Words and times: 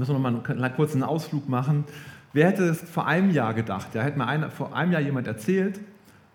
Müssen 0.00 0.14
wir 0.14 0.30
noch 0.30 0.42
mal 0.42 0.64
einen 0.64 0.74
kurzen 0.76 1.02
Ausflug 1.02 1.46
machen. 1.46 1.84
Wer 2.32 2.48
hätte 2.48 2.64
es 2.64 2.80
vor 2.80 3.06
einem 3.06 3.30
Jahr 3.32 3.52
gedacht? 3.52 3.88
Da 3.92 4.02
hätte 4.02 4.16
mir 4.16 4.26
ein, 4.26 4.50
vor 4.50 4.74
einem 4.74 4.92
Jahr 4.92 5.02
jemand 5.02 5.26
erzählt, 5.26 5.78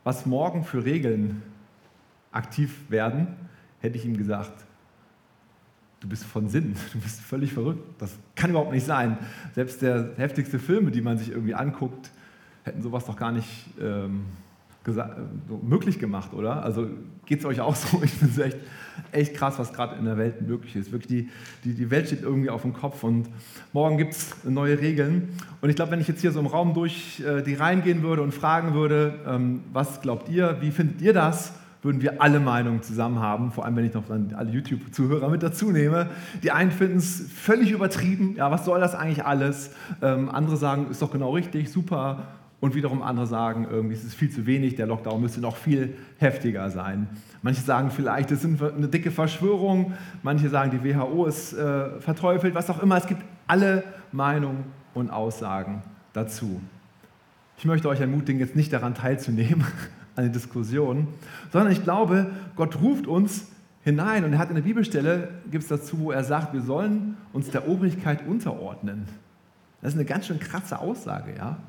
was 0.03 0.27
morgen 0.27 0.63
für 0.63 0.85
Regeln 0.85 1.41
aktiv 2.31 2.89
werden, 2.89 3.27
hätte 3.79 3.97
ich 3.97 4.05
ihm 4.05 4.17
gesagt, 4.17 4.53
du 5.99 6.07
bist 6.07 6.25
von 6.25 6.47
Sinn, 6.47 6.75
du 6.93 6.99
bist 6.99 7.21
völlig 7.21 7.53
verrückt. 7.53 7.81
Das 7.97 8.15
kann 8.35 8.51
überhaupt 8.51 8.71
nicht 8.71 8.85
sein. 8.85 9.17
Selbst 9.55 9.81
der 9.81 10.11
heftigste 10.17 10.59
Filme, 10.59 10.91
die 10.91 11.01
man 11.01 11.17
sich 11.17 11.31
irgendwie 11.31 11.55
anguckt, 11.55 12.11
hätten 12.63 12.83
sowas 12.83 13.05
doch 13.05 13.17
gar 13.17 13.31
nicht 13.31 13.65
ähm, 13.81 14.25
so 14.93 15.59
möglich 15.63 15.99
gemacht, 15.99 16.33
oder? 16.33 16.63
Also 16.63 16.87
geht 17.25 17.39
es 17.39 17.45
euch 17.45 17.61
auch 17.61 17.75
so? 17.75 18.01
Ich 18.03 18.11
finde 18.11 18.33
es 18.33 18.37
echt, 18.39 18.57
echt 19.11 19.33
krass, 19.35 19.57
was 19.57 19.73
gerade 19.73 19.95
in 19.95 20.05
der 20.05 20.17
Welt 20.17 20.41
möglich 20.41 20.75
ist. 20.75 20.91
Wirklich, 20.91 21.07
die, 21.07 21.29
die, 21.63 21.73
die 21.73 21.89
Welt 21.89 22.07
steht 22.07 22.21
irgendwie 22.21 22.49
auf 22.49 22.61
dem 22.61 22.73
Kopf 22.73 23.03
und 23.03 23.29
morgen 23.73 23.97
gibt 23.97 24.13
es 24.13 24.35
neue 24.43 24.79
Regeln. 24.79 25.29
Und 25.61 25.69
ich 25.69 25.75
glaube, 25.75 25.91
wenn 25.91 26.01
ich 26.01 26.07
jetzt 26.07 26.21
hier 26.21 26.31
so 26.31 26.39
im 26.39 26.47
Raum 26.47 26.73
durch 26.73 27.21
äh, 27.21 27.41
die 27.41 27.55
Reihen 27.55 27.83
gehen 27.83 28.03
würde 28.03 28.21
und 28.21 28.33
fragen 28.33 28.73
würde, 28.73 29.19
ähm, 29.27 29.63
was 29.73 30.01
glaubt 30.01 30.29
ihr, 30.29 30.57
wie 30.61 30.71
findet 30.71 31.01
ihr 31.01 31.13
das? 31.13 31.53
würden 31.85 32.01
wir 32.01 32.19
alle 32.19 32.39
Meinungen 32.39 32.81
zusammen 32.81 33.19
haben, 33.19 33.51
vor 33.51 33.63
allem 33.63 33.75
wenn 33.75 33.85
ich 33.85 33.93
noch 33.93 34.07
dann 34.07 34.33
alle 34.35 34.49
YouTube-Zuhörer 34.49 35.29
mit 35.29 35.43
dazu 35.43 35.69
nehme. 35.69 36.09
Die 36.41 36.51
einen 36.51 36.71
finden 36.71 36.97
es 36.97 37.27
völlig 37.31 37.69
übertrieben, 37.69 38.35
ja, 38.35 38.49
was 38.49 38.65
soll 38.65 38.79
das 38.79 38.95
eigentlich 38.95 39.23
alles? 39.23 39.69
Ähm, 40.01 40.29
andere 40.29 40.57
sagen, 40.57 40.87
ist 40.89 41.03
doch 41.03 41.11
genau 41.11 41.33
richtig, 41.33 41.71
super. 41.71 42.23
Und 42.65 42.73
wiederum 42.73 43.03
andere 43.03 43.27
sagen, 43.27 43.67
irgendwie 43.69 43.93
ist 43.93 44.03
es 44.03 44.15
viel 44.15 44.31
zu 44.31 44.47
wenig, 44.47 44.75
der 44.75 44.87
Lockdown 44.87 45.21
müsste 45.21 45.39
noch 45.39 45.55
viel 45.55 45.95
heftiger 46.17 46.71
sein. 46.71 47.07
Manche 47.43 47.61
sagen 47.61 47.91
vielleicht, 47.91 48.31
es 48.31 48.43
ist 48.43 48.59
eine 48.59 48.87
dicke 48.87 49.11
Verschwörung, 49.11 49.93
manche 50.23 50.49
sagen, 50.49 50.71
die 50.71 50.83
WHO 50.83 51.27
ist 51.27 51.53
äh, 51.53 51.99
verteufelt, 51.99 52.55
was 52.55 52.67
auch 52.71 52.81
immer. 52.81 52.97
Es 52.97 53.05
gibt 53.05 53.21
alle 53.45 53.83
Meinungen 54.11 54.63
und 54.95 55.11
Aussagen 55.11 55.83
dazu. 56.13 56.59
Ich 57.59 57.65
möchte 57.65 57.87
euch 57.87 58.01
ermutigen, 58.01 58.39
jetzt 58.39 58.55
nicht 58.55 58.73
daran 58.73 58.95
teilzunehmen, 58.95 59.63
an 60.15 60.23
der 60.23 60.33
Diskussion, 60.33 61.07
sondern 61.53 61.71
ich 61.71 61.83
glaube, 61.83 62.31
Gott 62.55 62.81
ruft 62.81 63.05
uns 63.05 63.45
hinein 63.83 64.25
und 64.25 64.33
er 64.33 64.39
hat 64.39 64.49
in 64.49 64.55
der 64.55 64.63
Bibelstelle, 64.63 65.27
gibt 65.51 65.65
es 65.65 65.69
dazu, 65.69 65.99
wo 65.99 66.11
er 66.11 66.23
sagt, 66.23 66.51
wir 66.51 66.63
sollen 66.63 67.15
uns 67.31 67.51
der 67.51 67.69
Obrigkeit 67.69 68.25
unterordnen. 68.25 69.05
Das 69.83 69.93
ist 69.93 69.99
eine 69.99 70.05
ganz 70.05 70.25
schön 70.25 70.39
krasse 70.39 70.79
Aussage, 70.79 71.35
ja. 71.37 71.59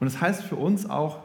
Und 0.00 0.12
das 0.12 0.20
heißt 0.20 0.42
für 0.42 0.56
uns 0.56 0.88
auch, 0.88 1.20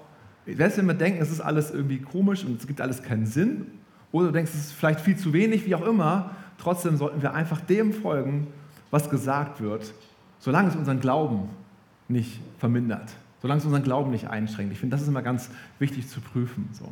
selbst 0.46 0.78
wenn 0.78 0.86
wir 0.86 0.94
denken, 0.94 1.22
es 1.22 1.32
ist 1.32 1.42
alles 1.42 1.72
irgendwie 1.72 2.00
komisch 2.00 2.44
und 2.44 2.60
es 2.60 2.68
gibt 2.68 2.82
alles 2.82 3.04
keinen 3.04 3.26
Sinn, 3.26 3.68
oder 4.12 4.28
du 4.28 4.34
denkst, 4.34 4.52
es 4.54 4.60
ist 4.68 4.74
vielleicht 4.74 5.02
viel 5.02 5.16
zu 5.16 5.34
wenig, 5.34 5.66
wie 5.66 5.76
auch 5.76 5.86
immer, 5.86 6.32
trotzdem 6.58 6.98
sollten 6.98 7.22
wir 7.22 7.34
einfach 7.34 7.62
dem 7.62 7.94
folgen, 7.94 8.48
was 8.92 9.10
gesagt 9.10 9.62
wird, 9.62 9.94
solange 10.40 10.70
es 10.70 10.76
unseren 10.76 11.00
Glauben 11.00 11.50
nicht 12.08 12.40
vermindert, 12.58 13.12
solange 13.42 13.60
es 13.60 13.66
unseren 13.66 13.84
Glauben 13.84 14.10
nicht 14.10 14.28
einschränkt. 14.28 14.74
Ich 14.74 14.80
finde, 14.80 14.96
das 14.96 15.04
ist 15.04 15.08
immer 15.08 15.22
ganz 15.22 15.52
wichtig 15.78 16.08
zu 16.08 16.22
prüfen. 16.22 16.70
So. 16.72 16.90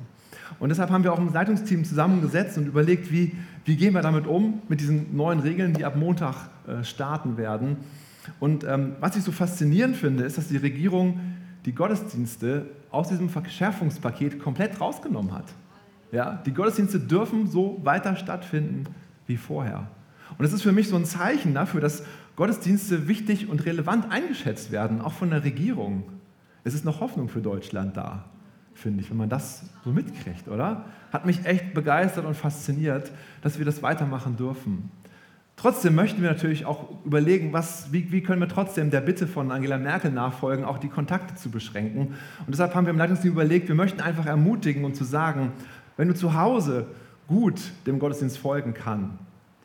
Und 0.59 0.70
deshalb 0.70 0.92
haben 0.92 1.03
wir 1.03 1.11
auch 1.11 1.20
ein 1.20 1.33
Leitungsteam 1.33 1.83
zusammengesetzt 1.83 2.58
und 2.58 2.67
überlegt, 2.67 3.11
wie, 3.11 3.36
wie 3.66 3.75
gehen 3.75 3.94
wir 3.94 4.02
damit 4.02 4.28
um, 4.28 4.61
mit 4.70 4.80
diesen 4.80 5.16
neuen 5.16 5.39
Regeln, 5.39 5.73
die 5.73 5.86
ab 5.86 5.95
Montag 5.95 6.36
äh, 6.67 6.83
starten 6.83 7.38
werden. 7.38 7.78
Und 8.39 8.64
ähm, 8.64 8.95
was 9.00 9.16
ich 9.16 9.23
so 9.23 9.31
faszinierend 9.31 9.95
finde, 9.95 10.23
ist, 10.23 10.38
dass 10.38 10.50
die 10.50 10.58
Regierung 10.58 11.20
die 11.68 11.76
Gottesdienste 11.76 12.66
aus 12.92 13.10
diesem 13.10 13.28
Verschärfungspaket 13.28 14.40
komplett 14.40 14.80
rausgenommen 14.80 15.34
hat. 15.34 15.44
Ja, 16.14 16.42
die 16.46 16.54
Gottesdienste 16.54 16.98
dürfen 16.98 17.46
so 17.46 17.82
weiter 17.84 18.16
stattfinden 18.16 18.86
wie 19.28 19.36
vorher. 19.36 19.88
Und 20.38 20.45
es 20.45 20.54
ist 20.54 20.62
für 20.62 20.72
mich 20.72 20.88
so 20.88 20.95
ein 20.95 21.04
Zeichen 21.04 21.54
dafür, 21.54 21.82
dass 21.82 22.06
Gottesdienste 22.38 23.10
wichtig 23.10 23.50
und 23.50 23.66
relevant 23.66 24.10
eingeschätzt 24.10 24.72
werden, 24.72 25.02
auch 25.02 25.12
von 25.12 25.30
der 25.30 25.44
Regierung. 25.44 26.04
Es 26.64 26.73
ist 26.73 26.86
noch 26.86 27.02
Hoffnung 27.02 27.28
für 27.28 27.42
Deutschland 27.42 27.98
da, 27.98 28.23
finde 28.73 29.02
ich, 29.02 29.10
wenn 29.10 29.18
man 29.18 29.30
das 29.30 29.64
so 29.84 29.92
mitkriegt, 29.92 30.48
oder? 30.48 30.86
Hat 31.11 31.26
mich 31.26 31.45
echt 31.45 31.73
begeistert 31.73 32.23
und 32.23 32.36
fasziniert, 32.36 33.11
dass 33.42 33.58
wir 33.58 33.66
das 33.66 33.83
weitermachen 33.83 34.38
dürfen. 34.38 34.89
Trotzdem 35.58 35.95
möchten 35.95 36.22
wir 36.22 36.30
natürlich 36.30 36.68
auch 36.68 36.86
überlegen, 37.04 37.52
was, 37.52 37.92
wie, 37.92 38.12
wie, 38.12 38.22
können 38.22 38.40
wir 38.40 38.48
trotzdem 38.48 38.92
der 38.92 39.02
Bitte 39.02 39.26
von 39.26 39.52
Angela 39.52 39.80
Merkel 39.80 40.12
nachfolgen, 40.12 40.64
auch 40.64 40.78
die 40.78 40.88
Kontakte 40.88 41.34
zu 41.34 41.50
beschränken. 41.50 42.14
Und 42.45 42.50
deshalb 42.50 42.76
haben 42.76 42.86
wir 42.86 42.92
im 42.92 43.00
Leitungsteam 43.00 43.32
überlegt, 43.32 43.68
wir 43.68 43.73
möchten 43.73 44.00
einfach 44.00 44.28
ermutigen 44.28 44.86
und 44.86 44.95
zu 44.95 45.04
sagen, 45.04 45.52
wenn 45.98 46.10
du 46.10 46.14
zu 46.14 46.36
Hause 46.36 46.86
gut 47.28 47.60
dem 47.88 47.98
Gottesdienst 47.98 48.38
folgen 48.38 48.76
kann, 48.76 49.18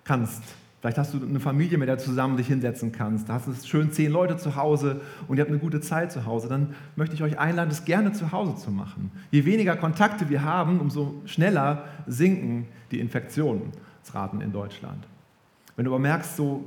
kannst, 0.05 0.43
vielleicht 0.81 0.97
hast 0.97 1.13
du 1.13 1.19
eine 1.23 1.41
Familie, 1.41 1.77
mit 1.77 1.89
der 1.89 1.97
du 1.97 2.03
zusammen 2.03 2.39
dich 2.39 2.47
hinsetzen 2.47 2.91
kannst, 2.91 3.29
da 3.29 3.35
hast 3.35 3.47
du 3.47 3.53
schön 3.53 3.93
zehn 3.93 4.11
Leute 4.11 4.39
zu 4.39 4.57
Hause 4.57 5.03
und 5.29 5.37
ihr 5.37 5.43
habt 5.43 5.51
eine 5.51 5.61
gute 5.61 5.83
Zeit 5.83 6.11
zu 6.11 6.25
Hause, 6.25 6.49
dann 6.49 6.75
möchte 6.97 7.15
ich 7.15 7.23
euch 7.23 7.39
einladen, 7.39 7.69
das 7.69 7.85
gerne 7.85 8.13
zu 8.13 8.33
Hause 8.33 8.57
zu 8.57 8.71
machen. 8.71 9.11
Je 9.31 9.45
weniger 9.45 9.77
Kontakte 9.77 10.31
wir 10.31 10.43
haben, 10.43 10.81
umso 10.81 11.21
schneller 11.27 11.85
sinken 12.07 12.67
die 12.91 12.99
Infektionsraten 12.99 14.41
in 14.41 14.53
Deutschland. 14.53 15.07
Wenn 15.77 15.87
du 15.87 15.91
aber 15.91 16.01
merkst, 16.01 16.37
so 16.37 16.65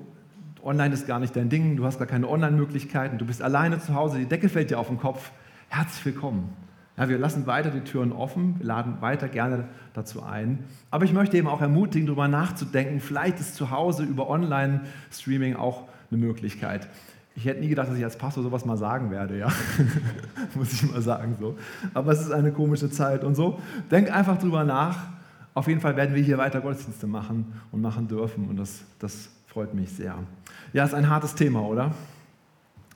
online 0.64 0.94
ist 0.94 1.06
gar 1.06 1.20
nicht 1.20 1.36
dein 1.36 1.50
Ding, 1.50 1.78
du 1.78 1.86
hast 1.86 2.00
gar 2.00 2.08
keine 2.08 2.28
Online-Möglichkeiten, 2.28 3.18
du 3.18 3.26
bist 3.26 3.42
alleine 3.42 3.80
zu 3.80 3.94
Hause, 3.94 4.18
die 4.18 4.26
Decke 4.26 4.50
fällt 4.50 4.72
dir 4.72 4.80
auf 4.80 4.88
den 4.88 4.98
Kopf, 4.98 5.32
herzlich 5.70 6.06
willkommen. 6.06 6.54
Ja, 6.98 7.10
wir 7.10 7.18
lassen 7.18 7.46
weiter 7.46 7.70
die 7.70 7.82
Türen 7.82 8.12
offen, 8.12 8.56
wir 8.58 8.66
laden 8.66 9.02
weiter 9.02 9.28
gerne 9.28 9.66
dazu 9.94 10.24
ein. 10.24 10.64
Aber 10.90 11.06
ich 11.06 11.14
möchte 11.14 11.38
eben 11.38 11.48
auch 11.48 11.62
ermutigen, 11.62 12.08
darüber 12.08 12.28
nachzudenken, 12.28 13.00
vielleicht 13.00 13.40
ist 13.40 13.56
zu 13.56 13.70
Hause 13.70 14.04
über 14.04 14.28
Online-Streaming 14.30 15.56
auch 15.56 15.84
eine 16.10 16.20
Möglichkeit. 16.20 16.88
Ich 17.36 17.46
hätte 17.46 17.60
nie 17.60 17.68
gedacht, 17.68 17.90
dass 17.90 17.98
ich 17.98 18.04
als 18.04 18.18
Pastor 18.18 18.44
sowas 18.44 18.66
mal 18.66 18.78
sagen 18.78 19.12
werde, 19.12 19.38
ja. 19.38 19.50
Muss 20.56 20.72
ich 20.72 20.90
mal 20.90 21.02
sagen 21.02 21.36
so. 21.38 21.58
Aber 21.94 22.14
es 22.14 22.22
ist 22.22 22.32
eine 22.32 22.54
komische 22.54 22.90
Zeit 22.90 23.26
und 23.26 23.36
so. 23.36 23.60
Denk 23.92 24.10
einfach 24.10 24.38
drüber 24.38 24.64
nach 24.64 25.15
auf 25.56 25.68
jeden 25.68 25.80
Fall 25.82 25.96
werden 25.96 26.14
wir 26.14 26.22
hier 26.22 26.38
weiter 26.38 26.62
Gottesdienste 26.62 27.08
machen 27.08 27.54
und 27.72 27.82
machen 27.82 28.08
dürfen 28.08 28.48
und 28.50 28.58
das, 28.58 28.84
das 29.00 29.30
freut 29.48 29.74
mich 29.74 29.90
sehr. 29.90 30.18
Ja, 30.74 30.84
ist 30.84 30.94
ein 30.94 31.10
hartes 31.10 31.34
Thema, 31.34 31.62
oder? 31.62 31.96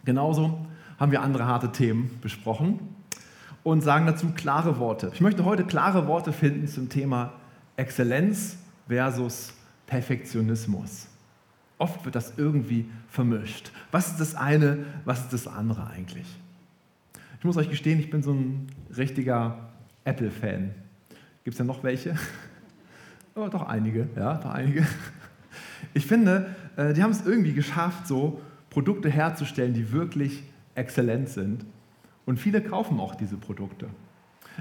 Genauso 0.03 0.67
haben 0.99 1.11
wir 1.11 1.21
andere 1.21 1.45
harte 1.45 1.71
Themen 1.71 2.19
besprochen 2.21 2.79
und 3.63 3.81
sagen 3.81 4.05
dazu 4.05 4.31
klare 4.35 4.77
Worte. 4.77 5.09
Ich 5.13 5.21
möchte 5.21 5.45
heute 5.45 5.63
klare 5.63 6.05
Worte 6.07 6.33
finden 6.33 6.67
zum 6.67 6.89
Thema 6.89 7.33
Exzellenz 7.77 8.57
versus 8.89 9.53
Perfektionismus. 9.87 11.07
Oft 11.77 12.03
wird 12.03 12.15
das 12.15 12.33
irgendwie 12.35 12.89
vermischt. 13.07 13.71
Was 13.91 14.09
ist 14.09 14.19
das 14.19 14.35
eine, 14.35 14.79
was 15.05 15.21
ist 15.21 15.31
das 15.31 15.47
andere 15.47 15.87
eigentlich? 15.87 16.27
Ich 17.37 17.45
muss 17.45 17.55
euch 17.55 17.69
gestehen, 17.69 18.01
ich 18.01 18.09
bin 18.09 18.21
so 18.21 18.33
ein 18.33 18.67
richtiger 18.97 19.69
Apple-Fan. 20.03 20.75
Gibt 21.45 21.53
es 21.53 21.59
ja 21.59 21.63
noch 21.63 21.83
welche? 21.83 22.15
Oh, 23.35 23.47
doch 23.47 23.67
einige, 23.67 24.09
ja, 24.15 24.35
doch 24.35 24.51
einige. 24.51 24.85
Ich 25.93 26.05
finde, 26.05 26.55
äh, 26.75 26.93
die 26.93 27.01
haben 27.01 27.11
es 27.11 27.25
irgendwie 27.25 27.53
geschafft, 27.53 28.05
so 28.05 28.41
Produkte 28.69 29.09
herzustellen, 29.09 29.73
die 29.73 29.91
wirklich 29.91 30.43
exzellent 30.75 31.29
sind. 31.29 31.65
Und 32.25 32.39
viele 32.39 32.61
kaufen 32.61 32.99
auch 32.99 33.15
diese 33.15 33.37
Produkte. 33.37 33.87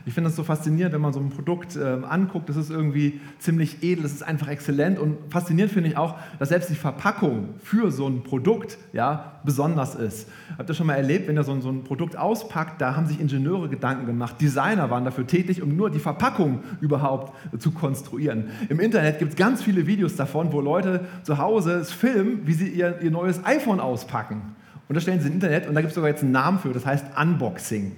Ich 0.06 0.14
finde 0.14 0.31
es 0.31 0.36
so 0.36 0.44
faszinierend, 0.44 0.94
wenn 0.94 1.00
man 1.00 1.12
so 1.12 1.20
ein 1.20 1.31
Produkt 1.31 1.76
äh, 1.76 1.98
anguckt, 2.09 2.48
das 2.48 2.56
ist 2.56 2.70
irgendwie 2.70 3.20
ziemlich 3.38 3.82
edel, 3.82 4.03
das 4.03 4.12
ist 4.12 4.22
einfach 4.22 4.48
exzellent 4.48 4.98
und 4.98 5.16
faszinierend 5.31 5.72
finde 5.72 5.91
ich 5.91 5.97
auch, 5.97 6.16
dass 6.38 6.50
selbst 6.50 6.70
die 6.70 6.75
Verpackung 6.75 7.54
für 7.62 7.91
so 7.91 8.06
ein 8.06 8.22
Produkt 8.22 8.78
ja, 8.92 9.41
besonders 9.44 9.94
ist. 9.94 10.28
Habt 10.56 10.69
ihr 10.69 10.75
schon 10.75 10.87
mal 10.87 10.94
erlebt, 10.94 11.28
wenn 11.28 11.37
ihr 11.37 11.44
so 11.44 11.53
ein, 11.53 11.60
so 11.60 11.70
ein 11.70 11.84
Produkt 11.84 12.16
auspackt, 12.16 12.81
da 12.81 12.97
haben 12.97 13.06
sich 13.06 13.20
Ingenieure 13.20 13.69
Gedanken 13.69 14.06
gemacht, 14.06 14.41
Designer 14.41 14.91
waren 14.91 15.04
dafür 15.04 15.26
tätig, 15.26 15.62
um 15.62 15.76
nur 15.76 15.91
die 15.91 15.98
Verpackung 15.98 16.60
überhaupt 16.81 17.32
zu 17.60 17.70
konstruieren. 17.70 18.48
Im 18.69 18.81
Internet 18.81 19.19
gibt 19.19 19.32
es 19.32 19.37
ganz 19.37 19.62
viele 19.62 19.87
Videos 19.87 20.16
davon, 20.16 20.53
wo 20.53 20.60
Leute 20.60 21.06
zu 21.22 21.38
Hause 21.38 21.75
es 21.75 21.92
filmen, 21.92 22.47
wie 22.47 22.54
sie 22.54 22.69
ihr, 22.69 23.00
ihr 23.03 23.10
neues 23.10 23.44
iPhone 23.44 23.81
auspacken. 23.81 24.56
Und 24.88 24.94
das 24.94 25.02
stellen 25.02 25.20
sie 25.20 25.26
ins 25.26 25.34
Internet 25.34 25.69
und 25.69 25.75
da 25.75 25.81
gibt 25.81 25.90
es 25.90 25.94
sogar 25.94 26.11
jetzt 26.11 26.23
einen 26.23 26.32
Namen 26.32 26.58
für, 26.58 26.73
das 26.73 26.87
heißt 26.87 27.06
Unboxing. 27.20 27.93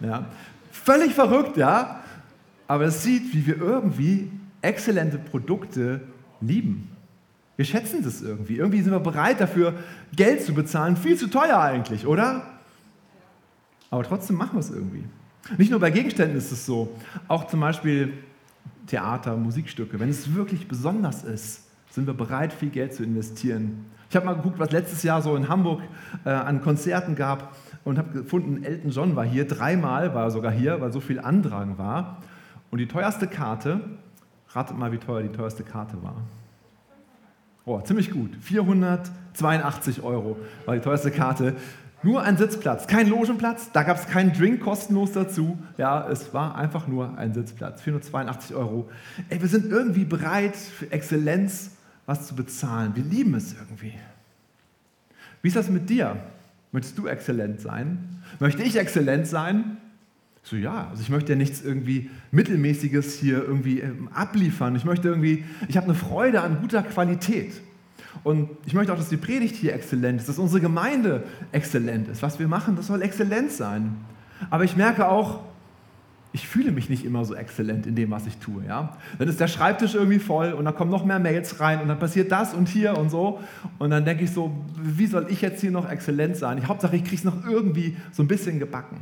Ja. 0.00 0.26
Völlig 0.84 1.14
verrückt, 1.14 1.56
ja? 1.56 2.00
Aber 2.66 2.84
es 2.84 3.02
sieht, 3.02 3.34
wie 3.34 3.46
wir 3.46 3.58
irgendwie 3.58 4.30
exzellente 4.62 5.18
Produkte 5.18 6.00
lieben. 6.40 6.88
Wir 7.56 7.64
schätzen 7.64 8.02
das 8.02 8.22
irgendwie. 8.22 8.56
Irgendwie 8.56 8.80
sind 8.80 8.92
wir 8.92 9.00
bereit 9.00 9.40
dafür, 9.40 9.74
Geld 10.14 10.42
zu 10.42 10.54
bezahlen. 10.54 10.96
Viel 10.96 11.16
zu 11.16 11.28
teuer 11.28 11.58
eigentlich, 11.58 12.06
oder? 12.06 12.42
Aber 13.90 14.02
trotzdem 14.04 14.36
machen 14.36 14.54
wir 14.54 14.60
es 14.60 14.70
irgendwie. 14.70 15.04
Nicht 15.58 15.70
nur 15.70 15.80
bei 15.80 15.90
Gegenständen 15.90 16.38
ist 16.38 16.52
es 16.52 16.64
so. 16.64 16.96
Auch 17.28 17.46
zum 17.48 17.60
Beispiel 17.60 18.14
Theater, 18.86 19.36
Musikstücke. 19.36 19.98
Wenn 20.00 20.08
es 20.08 20.34
wirklich 20.34 20.68
besonders 20.68 21.24
ist, 21.24 21.64
sind 21.90 22.06
wir 22.06 22.14
bereit, 22.14 22.52
viel 22.52 22.70
Geld 22.70 22.94
zu 22.94 23.02
investieren. 23.02 23.84
Ich 24.08 24.16
habe 24.16 24.26
mal 24.26 24.34
geguckt, 24.34 24.58
was 24.58 24.70
letztes 24.70 25.02
Jahr 25.02 25.22
so 25.22 25.36
in 25.36 25.48
Hamburg 25.48 25.82
äh, 26.24 26.30
an 26.30 26.62
Konzerten 26.62 27.14
gab 27.14 27.54
und 27.84 27.98
habe 27.98 28.10
gefunden, 28.10 28.62
Elton 28.62 28.90
John 28.90 29.16
war 29.16 29.24
hier, 29.24 29.46
dreimal 29.46 30.14
war 30.14 30.24
er 30.24 30.30
sogar 30.30 30.52
hier, 30.52 30.80
weil 30.80 30.92
so 30.92 31.00
viel 31.00 31.20
Andrang 31.20 31.78
war. 31.78 32.18
Und 32.70 32.78
die 32.78 32.86
teuerste 32.86 33.26
Karte, 33.26 33.80
ratet 34.50 34.76
mal, 34.76 34.92
wie 34.92 34.98
teuer 34.98 35.22
die 35.22 35.28
teuerste 35.30 35.62
Karte 35.62 36.02
war. 36.02 36.16
Oh, 37.64 37.80
ziemlich 37.80 38.10
gut, 38.10 38.36
400 38.40 39.10
82 39.34 40.02
Euro 40.02 40.36
war 40.66 40.74
die 40.74 40.80
teuerste 40.80 41.10
Karte. 41.10 41.54
Nur 42.02 42.22
ein 42.22 42.38
Sitzplatz, 42.38 42.86
kein 42.86 43.08
Logenplatz, 43.08 43.72
da 43.72 43.82
gab 43.82 43.98
es 43.98 44.06
keinen 44.06 44.32
Drink 44.32 44.60
kostenlos 44.60 45.12
dazu. 45.12 45.58
Ja, 45.76 46.08
es 46.08 46.32
war 46.32 46.54
einfach 46.54 46.88
nur 46.88 47.18
ein 47.18 47.34
Sitzplatz, 47.34 47.82
482 47.82 48.56
Euro. 48.56 48.88
Ey, 49.28 49.40
wir 49.40 49.48
sind 49.48 49.70
irgendwie 49.70 50.04
bereit, 50.04 50.56
für 50.56 50.90
Exzellenz 50.90 51.76
was 52.06 52.26
zu 52.26 52.34
bezahlen. 52.34 52.92
Wir 52.96 53.04
lieben 53.04 53.34
es 53.34 53.54
irgendwie. 53.54 53.92
Wie 55.42 55.48
ist 55.48 55.56
das 55.56 55.68
mit 55.68 55.90
dir? 55.90 56.16
Möchtest 56.72 56.98
du 56.98 57.06
exzellent 57.06 57.60
sein? 57.60 58.22
Möchte 58.38 58.62
ich 58.62 58.76
exzellent 58.76 59.26
sein? 59.26 59.78
So 60.42 60.56
ja, 60.56 60.88
also 60.90 61.02
ich 61.02 61.10
möchte 61.10 61.32
ja 61.32 61.38
nichts 61.38 61.62
irgendwie 61.62 62.10
mittelmäßiges 62.30 63.18
hier 63.18 63.44
irgendwie 63.44 63.80
ähm, 63.80 64.08
abliefern. 64.12 64.74
Ich 64.76 64.84
möchte 64.84 65.08
irgendwie, 65.08 65.44
ich 65.68 65.76
habe 65.76 65.84
eine 65.84 65.94
Freude 65.94 66.40
an 66.40 66.60
guter 66.60 66.82
Qualität. 66.82 67.60
Und 68.22 68.50
ich 68.66 68.74
möchte 68.74 68.92
auch, 68.92 68.96
dass 68.96 69.08
die 69.08 69.16
Predigt 69.16 69.54
hier 69.54 69.74
exzellent 69.74 70.20
ist, 70.20 70.28
dass 70.28 70.38
unsere 70.38 70.60
Gemeinde 70.60 71.24
exzellent 71.52 72.08
ist. 72.08 72.22
Was 72.22 72.38
wir 72.38 72.48
machen, 72.48 72.76
das 72.76 72.86
soll 72.86 73.02
exzellent 73.02 73.52
sein. 73.52 73.96
Aber 74.48 74.64
ich 74.64 74.76
merke 74.76 75.08
auch, 75.08 75.40
ich 76.32 76.46
fühle 76.46 76.70
mich 76.70 76.88
nicht 76.88 77.04
immer 77.04 77.24
so 77.24 77.34
exzellent 77.34 77.86
in 77.86 77.96
dem, 77.96 78.10
was 78.10 78.26
ich 78.26 78.36
tue. 78.36 78.64
Ja? 78.64 78.96
Dann 79.18 79.28
ist 79.28 79.40
der 79.40 79.48
Schreibtisch 79.48 79.94
irgendwie 79.94 80.20
voll 80.20 80.52
und 80.52 80.64
dann 80.64 80.74
kommen 80.74 80.90
noch 80.90 81.04
mehr 81.04 81.18
Mails 81.18 81.58
rein 81.60 81.80
und 81.80 81.88
dann 81.88 81.98
passiert 81.98 82.30
das 82.30 82.54
und 82.54 82.68
hier 82.68 82.96
und 82.96 83.10
so. 83.10 83.40
Und 83.78 83.90
dann 83.90 84.04
denke 84.04 84.24
ich 84.24 84.30
so, 84.30 84.52
wie 84.80 85.06
soll 85.06 85.26
ich 85.28 85.40
jetzt 85.40 85.60
hier 85.60 85.72
noch 85.72 85.90
exzellent 85.90 86.36
sein? 86.36 86.58
Ich, 86.58 86.68
Hauptsache, 86.68 86.94
ich 86.94 87.02
kriege 87.02 87.16
es 87.16 87.24
noch 87.24 87.46
irgendwie 87.46 87.96
so 88.12 88.22
ein 88.22 88.28
bisschen 88.28 88.58
gebacken. 88.60 88.98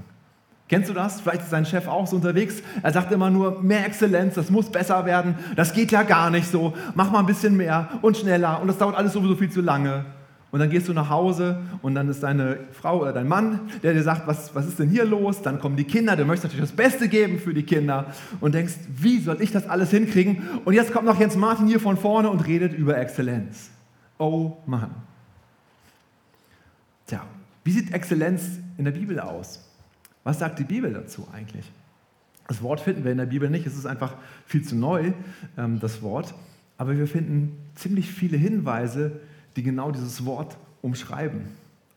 Kennst 0.69 0.91
du 0.91 0.95
das? 0.95 1.21
Vielleicht 1.21 1.43
ist 1.43 1.53
dein 1.53 1.65
Chef 1.65 1.87
auch 1.87 2.07
so 2.07 2.17
unterwegs. 2.17 2.63
Er 2.83 2.93
sagt 2.93 3.11
immer 3.11 3.31
nur, 3.31 3.63
mehr 3.63 3.87
Exzellenz, 3.87 4.35
das 4.35 4.51
muss 4.51 4.71
besser 4.71 5.05
werden. 5.07 5.35
Das 5.57 5.73
geht 5.73 5.93
ja 5.93 6.03
gar 6.03 6.31
nicht 6.31 6.51
so. 6.51 6.75
Mach 6.95 7.11
mal 7.11 7.21
ein 7.21 7.27
bisschen 7.27 7.57
mehr 7.57 7.89
und 8.03 8.17
schneller 8.17 8.61
und 8.61 8.69
das 8.69 8.77
dauert 8.79 8.97
alles 8.97 9.13
sowieso 9.13 9.35
viel 9.37 9.51
zu 9.51 9.63
lange. 9.63 10.05
Und 10.51 10.61
dann 10.61 10.71
gehst 10.71 10.89
du 10.89 10.95
nach 10.95 11.11
Hause 11.11 11.61
und 11.83 11.95
dann 11.95 12.09
ist 12.09 12.23
deine 12.23 12.59
Frau 12.73 13.03
oder 13.03 13.13
dein 13.13 13.29
Mann, 13.29 13.61
der 13.83 13.93
dir 13.93 14.03
sagt, 14.03 14.27
was, 14.27 14.55
was 14.55 14.67
ist 14.67 14.79
denn 14.79 14.89
hier 14.89 15.05
los? 15.05 15.43
Dann 15.43 15.61
kommen 15.61 15.77
die 15.77 15.85
Kinder, 15.85 16.17
du 16.17 16.25
möchtest 16.25 16.45
natürlich 16.45 16.71
das 16.71 16.77
Beste 16.77 17.09
geben 17.09 17.39
für 17.39 17.53
die 17.53 17.65
Kinder 17.65 18.07
und 18.41 18.55
denkst, 18.55 18.75
wie 18.89 19.19
soll 19.21 19.43
ich 19.43 19.53
das 19.53 19.69
alles 19.69 19.91
hinkriegen? 19.91 20.43
Und 20.65 20.73
jetzt 20.73 20.93
kommt 20.93 21.05
noch 21.05 21.21
Jens 21.21 21.37
Martin 21.37 21.67
hier 21.67 21.81
von 21.81 21.99
vorne 21.99 22.31
und 22.31 22.47
redet 22.47 22.73
über 22.73 22.97
Exzellenz. 22.97 23.71
Oh 24.17 24.57
Mann. 24.65 24.91
Tja, 27.07 27.25
wie 27.65 27.71
sieht 27.71 27.93
Exzellenz 27.93 28.59
in 28.79 28.87
der 28.87 28.93
Bibel 28.93 29.21
aus? 29.21 29.69
Was 30.25 30.39
sagt 30.39 30.59
die 30.59 30.65
Bibel 30.65 30.93
dazu 30.93 31.29
eigentlich? 31.33 31.71
Das 32.47 32.63
Wort 32.63 32.81
finden 32.81 33.05
wir 33.05 33.13
in 33.13 33.19
der 33.19 33.27
Bibel 33.27 33.51
nicht, 33.51 33.67
es 33.67 33.77
ist 33.77 33.85
einfach 33.85 34.15
viel 34.47 34.63
zu 34.63 34.75
neu, 34.75 35.13
ähm, 35.59 35.79
das 35.81 36.01
Wort. 36.01 36.35
Aber 36.79 36.97
wir 36.97 37.07
finden 37.07 37.59
ziemlich 37.75 38.11
viele 38.11 38.39
Hinweise, 38.39 39.21
die 39.59 39.65
genau 39.65 39.91
dieses 39.91 40.25
Wort 40.25 40.57
umschreiben. 40.83 41.49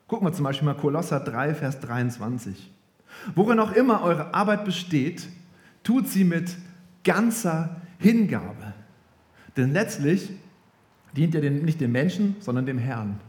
Gucken 0.08 0.28
wir 0.28 0.34
zum 0.34 0.44
Beispiel 0.44 0.66
mal 0.66 0.74
Kolosser 0.74 1.20
3, 1.20 1.54
Vers 1.54 1.80
23. 1.80 2.72
Worin 3.36 3.60
auch 3.60 3.72
immer 3.74 4.02
eure 4.02 4.34
Arbeit 4.34 4.66
besteht, 4.66 5.28
tut 5.84 6.08
sie 6.08 6.24
mit 6.24 6.58
ganzer 7.04 7.78
Hingabe. 8.00 8.74
Denn 9.56 9.74
letztlich 9.74 10.32
dient 11.16 11.36
ihr 11.36 11.52
nicht 11.52 11.80
dem 11.80 11.92
Menschen, 11.92 12.36
sondern 12.40 12.66
dem 12.66 12.80
Herrn. 12.80 13.20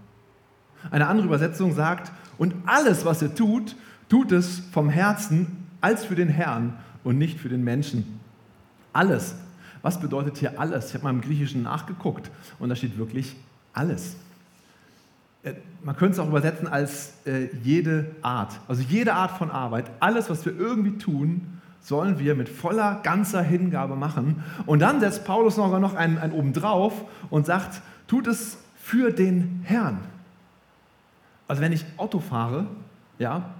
Eine 0.90 1.08
andere 1.08 1.26
Übersetzung 1.26 1.75
sagt, 1.75 2.11
und 2.38 2.55
alles, 2.64 3.05
was 3.05 3.20
ihr 3.20 3.35
tut, 3.35 3.76
tut 4.08 4.32
es 4.32 4.61
vom 4.73 4.88
Herzen 4.88 5.69
als 5.82 6.06
für 6.06 6.14
den 6.14 6.28
Herrn 6.28 6.78
und 7.05 7.19
nicht 7.19 7.38
für 7.38 7.50
den 7.50 7.62
Menschen. 7.62 8.19
Alles. 8.94 9.35
Was 9.82 10.00
bedeutet 10.00 10.38
hier 10.38 10.58
alles? 10.58 10.88
Ich 10.88 10.94
habe 10.94 11.05
mal 11.05 11.11
im 11.11 11.20
Griechischen 11.20 11.62
nachgeguckt 11.62 12.31
und 12.58 12.70
da 12.70 12.76
steht 12.76 12.96
wirklich 12.96 13.37
alles. 13.73 14.17
Äh, 15.43 15.55
man 15.83 15.97
könnte 15.97 16.15
es 16.15 16.19
auch 16.19 16.29
übersetzen 16.29 16.69
als 16.69 17.15
äh, 17.27 17.49
jede 17.63 18.07
Art. 18.23 18.61
Also 18.69 18.83
jede 18.83 19.15
Art 19.15 19.33
von 19.33 19.51
Arbeit, 19.51 19.91
alles, 20.01 20.31
was 20.31 20.45
wir 20.45 20.57
irgendwie 20.59 20.99
tun, 20.99 21.61
sollen 21.81 22.19
wir 22.19 22.35
mit 22.35 22.49
voller, 22.49 23.01
ganzer 23.03 23.43
Hingabe 23.43 23.97
machen. 23.97 24.43
Und 24.67 24.81
dann 24.81 25.01
setzt 25.01 25.25
Paulus 25.25 25.57
sogar 25.57 25.81
noch 25.81 25.95
einen, 25.95 26.19
einen 26.19 26.33
obendrauf 26.33 26.93
und 27.29 27.47
sagt, 27.47 27.83
tut 28.07 28.29
es 28.29 28.59
für 28.77 29.11
den 29.11 29.63
Herrn. 29.65 29.99
Also 31.49 31.61
wenn 31.61 31.73
ich 31.73 31.85
Auto 31.97 32.21
fahre, 32.21 32.67
ja, 33.19 33.51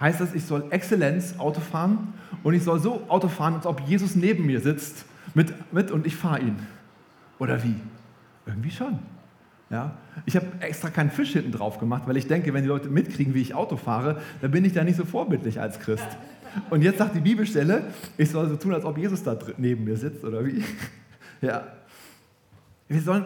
heißt 0.00 0.20
das, 0.20 0.34
ich 0.34 0.44
soll 0.44 0.64
Exzellenz 0.70 1.38
Auto 1.38 1.60
fahren 1.60 2.14
und 2.42 2.54
ich 2.54 2.64
soll 2.64 2.80
so 2.80 3.04
Auto 3.08 3.28
fahren, 3.28 3.54
als 3.54 3.66
ob 3.66 3.80
Jesus 3.82 4.16
neben 4.16 4.46
mir 4.46 4.60
sitzt 4.60 5.04
mit, 5.34 5.52
mit 5.72 5.90
und 5.90 6.06
ich 6.06 6.16
fahre 6.16 6.40
ihn. 6.40 6.58
Oder 7.38 7.62
wie? 7.62 7.76
Irgendwie 8.46 8.70
schon. 8.70 8.98
Ja? 9.70 9.96
Ich 10.26 10.36
habe 10.36 10.46
extra 10.60 10.90
keinen 10.90 11.10
Fisch 11.10 11.32
hinten 11.32 11.52
drauf 11.52 11.78
gemacht, 11.78 12.02
weil 12.06 12.16
ich 12.16 12.26
denke, 12.26 12.52
wenn 12.52 12.62
die 12.62 12.68
Leute 12.68 12.88
mitkriegen, 12.88 13.34
wie 13.34 13.40
ich 13.40 13.54
Auto 13.54 13.76
fahre, 13.76 14.20
dann 14.40 14.50
bin 14.50 14.64
ich 14.64 14.72
da 14.72 14.84
nicht 14.84 14.96
so 14.96 15.04
vorbildlich 15.04 15.60
als 15.60 15.78
Christ. 15.78 16.08
Und 16.68 16.82
jetzt 16.82 16.98
sagt 16.98 17.14
die 17.14 17.20
Bibelstelle, 17.20 17.84
ich 18.18 18.30
soll 18.30 18.48
so 18.48 18.56
tun, 18.56 18.74
als 18.74 18.84
ob 18.84 18.98
Jesus 18.98 19.22
da 19.22 19.38
neben 19.56 19.84
mir 19.84 19.96
sitzt, 19.96 20.24
oder 20.24 20.44
wie? 20.44 20.62
Ja. 21.42 21.68
Wir 22.86 23.00
sollen 23.00 23.24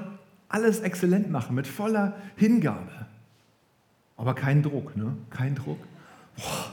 alles 0.49 0.79
exzellent 0.79 1.33
machen, 1.33 1.57
mit 1.57 1.67
voller 1.67 2.15
Hingabe. 2.37 2.93
Aber 4.17 4.37
kein 4.37 4.63
Druck, 4.63 4.97
ne? 4.97 5.17
Kein 5.31 5.57
Druck. 5.57 5.81
Boah. 6.37 6.71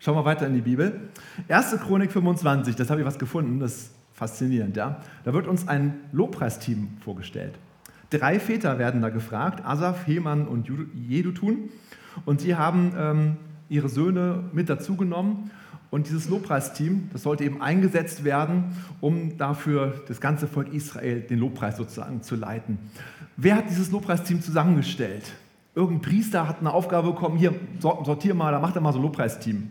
Schauen 0.00 0.16
wir 0.16 0.24
weiter 0.24 0.46
in 0.48 0.54
die 0.54 0.60
Bibel. 0.60 1.08
1. 1.48 1.76
Chronik 1.80 2.10
25, 2.10 2.74
das 2.74 2.90
habe 2.90 3.00
ich 3.00 3.06
was 3.06 3.18
gefunden, 3.18 3.60
das 3.60 3.74
ist 3.74 3.90
faszinierend. 4.12 4.76
Ja? 4.76 5.00
Da 5.24 5.32
wird 5.32 5.46
uns 5.46 5.68
ein 5.68 6.00
Lobpreisteam 6.10 6.96
vorgestellt. 7.00 7.54
Drei 8.10 8.38
Väter 8.38 8.78
werden 8.78 9.02
da 9.02 9.08
gefragt, 9.08 9.64
Asaf, 9.64 10.06
Heman 10.06 10.46
und 10.46 10.68
Jedutun. 10.94 11.70
Und 12.24 12.40
sie 12.40 12.54
haben 12.54 12.92
ähm, 12.96 13.36
ihre 13.68 13.88
Söhne 13.88 14.44
mit 14.52 14.68
dazugenommen. 14.68 15.50
Und 15.90 16.08
dieses 16.08 16.28
Lobpreisteam, 16.28 17.10
das 17.12 17.22
sollte 17.22 17.44
eben 17.44 17.62
eingesetzt 17.62 18.24
werden, 18.24 18.76
um 19.00 19.38
dafür 19.38 20.02
das 20.08 20.20
ganze 20.20 20.46
Volk 20.46 20.72
Israel 20.72 21.20
den 21.20 21.38
Lobpreis 21.38 21.76
sozusagen 21.76 22.22
zu 22.22 22.36
leiten. 22.36 22.78
Wer 23.36 23.56
hat 23.56 23.70
dieses 23.70 23.90
Lobpreisteam 23.90 24.40
zusammengestellt? 24.40 25.32
Irgendein 25.74 26.02
Priester 26.02 26.48
hat 26.48 26.60
eine 26.60 26.72
Aufgabe 26.72 27.12
bekommen, 27.12 27.36
hier, 27.36 27.54
sortier 27.78 28.34
mal, 28.34 28.50
da 28.50 28.60
macht 28.60 28.74
er 28.76 28.80
mal 28.80 28.92
so 28.92 28.98
ein 28.98 29.02
Lobpreisteam. 29.02 29.70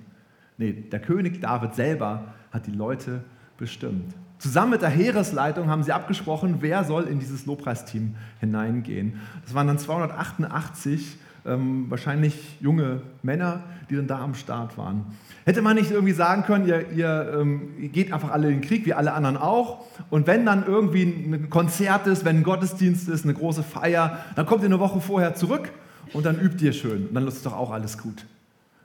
Nee, 0.57 0.71
der 0.71 0.99
König 0.99 1.41
David 1.41 1.73
selber 1.73 2.33
hat 2.51 2.67
die 2.67 2.71
Leute 2.71 3.23
bestimmt. 3.57 4.13
Zusammen 4.37 4.71
mit 4.71 4.81
der 4.81 4.89
Heeresleitung 4.89 5.69
haben 5.69 5.83
sie 5.83 5.93
abgesprochen, 5.93 6.57
wer 6.59 6.83
soll 6.83 7.05
in 7.05 7.19
dieses 7.19 7.45
Lobpreisteam 7.45 8.15
hineingehen. 8.39 9.21
Das 9.43 9.53
waren 9.53 9.67
dann 9.67 9.79
288 9.79 11.17
ähm, 11.45 11.85
wahrscheinlich 11.89 12.57
junge 12.59 13.01
Männer, 13.21 13.63
die 13.89 13.95
dann 13.95 14.07
da 14.07 14.19
am 14.19 14.33
Start 14.33 14.77
waren. 14.77 15.05
Hätte 15.45 15.61
man 15.61 15.75
nicht 15.75 15.91
irgendwie 15.91 16.13
sagen 16.13 16.43
können, 16.43 16.67
ihr, 16.67 16.91
ihr, 16.91 17.37
ähm, 17.39 17.69
ihr, 17.79 17.89
geht 17.89 18.11
einfach 18.11 18.31
alle 18.31 18.47
in 18.47 18.61
den 18.61 18.61
Krieg, 18.61 18.85
wie 18.85 18.93
alle 18.93 19.13
anderen 19.13 19.37
auch. 19.37 19.85
Und 20.09 20.27
wenn 20.27 20.45
dann 20.45 20.65
irgendwie 20.65 21.03
ein 21.03 21.49
Konzert 21.49 22.07
ist, 22.07 22.25
wenn 22.25 22.37
ein 22.37 22.43
Gottesdienst 22.43 23.07
ist, 23.09 23.25
eine 23.25 23.35
große 23.35 23.63
Feier, 23.63 24.19
dann 24.35 24.45
kommt 24.45 24.61
ihr 24.61 24.67
eine 24.67 24.79
Woche 24.79 24.99
vorher 25.01 25.35
zurück 25.35 25.71
und 26.13 26.25
dann 26.25 26.39
übt 26.39 26.65
ihr 26.65 26.73
schön 26.73 27.07
und 27.07 27.13
dann 27.13 27.27
ist 27.27 27.45
doch 27.45 27.53
auch 27.53 27.71
alles 27.71 27.97
gut. 27.97 28.25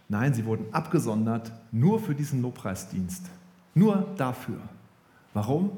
Nein, 0.08 0.34
sie 0.34 0.44
wurden 0.44 0.66
abgesondert 0.72 1.52
nur 1.72 2.00
für 2.00 2.14
diesen 2.14 2.42
Lobpreisdienst. 2.42 3.24
Nur 3.74 4.06
dafür. 4.16 4.58
Warum? 5.34 5.70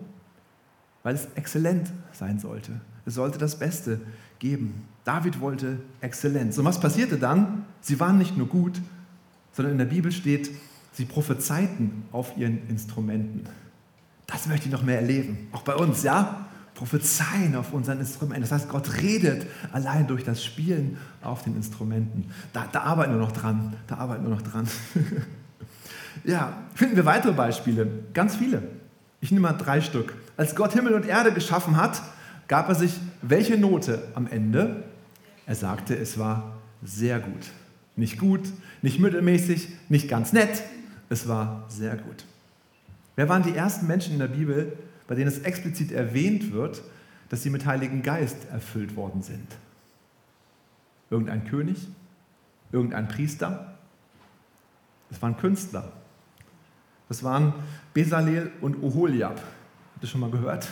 Weil 1.02 1.14
es 1.14 1.26
exzellent 1.34 1.90
sein 2.12 2.38
sollte. 2.38 2.80
Es 3.04 3.14
sollte 3.14 3.38
das 3.38 3.58
Beste 3.58 4.00
geben. 4.38 4.86
David 5.04 5.40
wollte 5.40 5.80
Exzellenz. 6.00 6.58
Und 6.58 6.64
was 6.64 6.78
passierte 6.78 7.18
dann? 7.18 7.64
Sie 7.80 7.98
waren 7.98 8.18
nicht 8.18 8.36
nur 8.36 8.46
gut, 8.46 8.80
sondern 9.52 9.72
in 9.72 9.78
der 9.78 9.86
Bibel 9.86 10.12
steht, 10.12 10.50
sie 10.92 11.04
prophezeiten 11.04 12.04
auf 12.12 12.36
ihren 12.36 12.68
Instrumenten. 12.68 13.46
Das 14.26 14.46
möchte 14.46 14.66
ich 14.66 14.72
noch 14.72 14.82
mehr 14.82 15.00
erleben. 15.00 15.48
Auch 15.52 15.62
bei 15.62 15.74
uns, 15.74 16.02
ja? 16.02 16.46
prophezeien 16.74 17.54
auf 17.54 17.72
unseren 17.72 18.00
Instrumenten. 18.00 18.42
Das 18.42 18.52
heißt, 18.52 18.68
Gott 18.68 19.00
redet 19.00 19.46
allein 19.72 20.06
durch 20.06 20.24
das 20.24 20.42
Spielen 20.44 20.96
auf 21.22 21.44
den 21.44 21.54
Instrumenten. 21.54 22.30
Da, 22.52 22.66
da 22.70 22.82
arbeiten 22.82 23.12
wir 23.12 23.20
noch 23.20 23.32
dran. 23.32 23.74
Da 23.86 23.98
arbeiten 23.98 24.24
wir 24.24 24.30
noch 24.30 24.42
dran. 24.42 24.66
ja, 26.24 26.56
finden 26.74 26.96
wir 26.96 27.04
weitere 27.04 27.32
Beispiele. 27.32 27.88
Ganz 28.14 28.36
viele. 28.36 28.62
Ich 29.22 29.30
nehme 29.30 29.48
mal 29.48 29.52
drei 29.52 29.80
Stück. 29.80 30.14
Als 30.36 30.56
Gott 30.56 30.72
Himmel 30.72 30.94
und 30.94 31.06
Erde 31.06 31.32
geschaffen 31.32 31.76
hat, 31.76 32.02
gab 32.48 32.68
er 32.68 32.74
sich 32.74 32.98
welche 33.22 33.56
Note 33.56 34.02
am 34.14 34.26
Ende? 34.26 34.82
Er 35.46 35.54
sagte, 35.54 35.96
es 35.96 36.18
war 36.18 36.58
sehr 36.82 37.20
gut. 37.20 37.52
Nicht 37.94 38.18
gut, 38.18 38.40
nicht 38.82 38.98
mittelmäßig, 38.98 39.68
nicht 39.88 40.08
ganz 40.08 40.32
nett. 40.32 40.64
Es 41.08 41.28
war 41.28 41.64
sehr 41.68 41.96
gut. 41.96 42.24
Wer 43.14 43.28
waren 43.28 43.44
die 43.44 43.54
ersten 43.54 43.86
Menschen 43.86 44.14
in 44.14 44.18
der 44.18 44.26
Bibel, 44.26 44.76
bei 45.06 45.14
denen 45.14 45.28
es 45.28 45.38
explizit 45.38 45.92
erwähnt 45.92 46.52
wird, 46.52 46.82
dass 47.28 47.44
sie 47.44 47.50
mit 47.50 47.64
Heiligen 47.64 48.02
Geist 48.02 48.38
erfüllt 48.50 48.96
worden 48.96 49.22
sind. 49.22 49.46
Irgendein 51.10 51.44
König, 51.44 51.86
irgendein 52.72 53.06
Priester, 53.06 53.78
das 55.10 55.22
waren 55.22 55.36
Künstler. 55.36 55.92
Das 57.12 57.22
waren 57.22 57.52
Besalel 57.92 58.50
und 58.62 58.82
Oholiab. 58.82 59.36
Habt 59.36 60.02
ihr 60.02 60.08
schon 60.08 60.22
mal 60.22 60.30
gehört? 60.30 60.66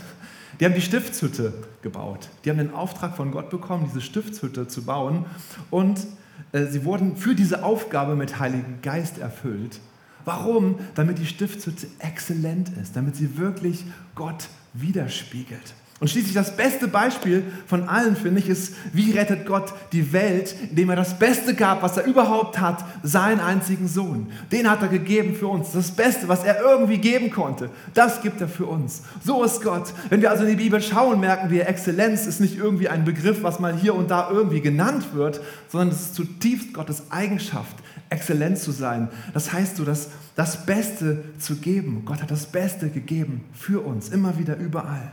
Die 0.58 0.64
haben 0.64 0.72
die 0.72 0.80
Stiftshütte 0.80 1.52
gebaut. 1.82 2.30
Die 2.42 2.48
haben 2.48 2.56
den 2.56 2.72
Auftrag 2.72 3.14
von 3.14 3.30
Gott 3.30 3.50
bekommen, 3.50 3.84
diese 3.86 4.00
Stiftshütte 4.00 4.66
zu 4.66 4.86
bauen. 4.86 5.26
Und 5.68 6.06
äh, 6.52 6.64
sie 6.64 6.86
wurden 6.86 7.18
für 7.18 7.34
diese 7.34 7.62
Aufgabe 7.62 8.16
mit 8.16 8.38
Heiligen 8.38 8.78
Geist 8.80 9.18
erfüllt. 9.18 9.80
Warum? 10.24 10.78
Damit 10.94 11.18
die 11.18 11.26
Stiftshütte 11.26 11.88
exzellent 11.98 12.70
ist, 12.80 12.96
damit 12.96 13.16
sie 13.16 13.36
wirklich 13.36 13.84
Gott 14.14 14.48
widerspiegelt. 14.72 15.74
Und 16.00 16.08
schließlich 16.08 16.32
das 16.32 16.56
beste 16.56 16.88
Beispiel 16.88 17.44
von 17.66 17.86
allen, 17.86 18.16
finde 18.16 18.40
ich, 18.40 18.48
ist, 18.48 18.74
wie 18.94 19.12
rettet 19.12 19.44
Gott 19.44 19.74
die 19.92 20.14
Welt, 20.14 20.56
indem 20.70 20.88
er 20.88 20.96
das 20.96 21.18
Beste 21.18 21.54
gab, 21.54 21.82
was 21.82 21.98
er 21.98 22.06
überhaupt 22.06 22.58
hat, 22.58 22.82
seinen 23.02 23.38
einzigen 23.38 23.86
Sohn. 23.86 24.32
Den 24.50 24.70
hat 24.70 24.80
er 24.80 24.88
gegeben 24.88 25.34
für 25.34 25.48
uns. 25.48 25.72
Das 25.72 25.90
Beste, 25.90 26.26
was 26.26 26.42
er 26.42 26.62
irgendwie 26.62 26.96
geben 26.96 27.30
konnte, 27.30 27.68
das 27.92 28.22
gibt 28.22 28.40
er 28.40 28.48
für 28.48 28.64
uns. 28.64 29.02
So 29.22 29.44
ist 29.44 29.62
Gott. 29.62 29.92
Wenn 30.08 30.22
wir 30.22 30.30
also 30.30 30.44
in 30.44 30.50
die 30.50 30.56
Bibel 30.56 30.80
schauen, 30.80 31.20
merken 31.20 31.50
wir, 31.50 31.68
Exzellenz 31.68 32.24
ist 32.26 32.40
nicht 32.40 32.56
irgendwie 32.56 32.88
ein 32.88 33.04
Begriff, 33.04 33.42
was 33.42 33.60
mal 33.60 33.76
hier 33.76 33.94
und 33.94 34.10
da 34.10 34.30
irgendwie 34.30 34.62
genannt 34.62 35.12
wird, 35.12 35.42
sondern 35.68 35.90
es 35.90 36.00
ist 36.00 36.14
zutiefst 36.14 36.72
Gottes 36.72 37.10
Eigenschaft, 37.10 37.76
exzellent 38.08 38.56
zu 38.56 38.70
sein. 38.70 39.10
Das 39.34 39.52
heißt 39.52 39.76
so, 39.76 39.84
dass 39.84 40.08
das 40.34 40.64
Beste 40.64 41.24
zu 41.38 41.56
geben. 41.56 42.06
Gott 42.06 42.22
hat 42.22 42.30
das 42.30 42.46
Beste 42.46 42.88
gegeben 42.88 43.44
für 43.52 43.84
uns, 43.84 44.08
immer 44.08 44.38
wieder 44.38 44.56
überall. 44.56 45.12